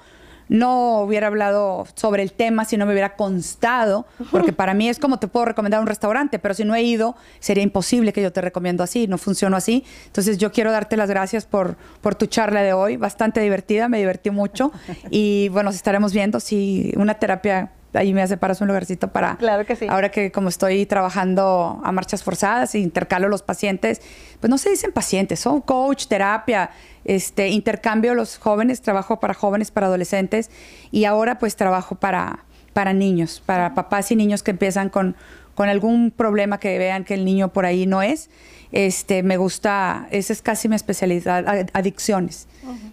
[0.51, 4.99] no hubiera hablado sobre el tema si no me hubiera constado, porque para mí es
[4.99, 8.33] como te puedo recomendar un restaurante, pero si no he ido, sería imposible que yo
[8.33, 9.85] te recomiendo así, no funcionó así.
[10.07, 13.99] Entonces yo quiero darte las gracias por, por tu charla de hoy, bastante divertida, me
[13.99, 14.73] divertí mucho
[15.11, 19.37] y bueno, nos estaremos viendo si una terapia ahí me hace paras un lugarcito para...
[19.37, 19.87] Claro que sí.
[19.89, 24.01] Ahora que como estoy trabajando a marchas forzadas intercalo los pacientes,
[24.41, 26.71] pues no se dicen pacientes, son coach, terapia,
[27.05, 30.51] este, intercambio los jóvenes, trabajo para jóvenes, para adolescentes
[30.91, 35.17] y ahora pues trabajo para, para niños, para papás y niños que empiezan con,
[35.55, 38.31] con algún problema que vean que el niño por ahí no es.
[38.73, 42.47] Este, me gusta, esa es casi mi especialidad, adicciones.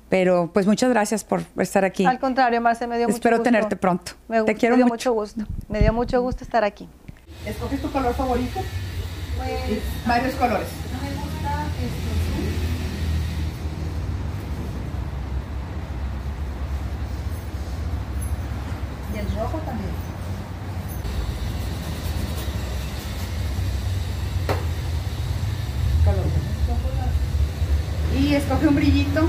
[0.09, 2.05] Pero pues muchas gracias por estar aquí.
[2.05, 3.27] Al contrario, Marce, me dio mucho gusto.
[3.27, 4.13] Espero tenerte pronto.
[4.27, 5.13] Me, Te quiero me dio mucho.
[5.13, 5.43] gusto.
[5.69, 6.89] Me dio mucho gusto estar aquí.
[7.45, 8.59] ¿Escoges tu color favorito?
[9.37, 10.67] Pues, varios colores.
[10.93, 12.07] No me gusta este,
[19.13, 19.91] Y el rojo también.
[28.19, 29.27] Y escoge un brillito.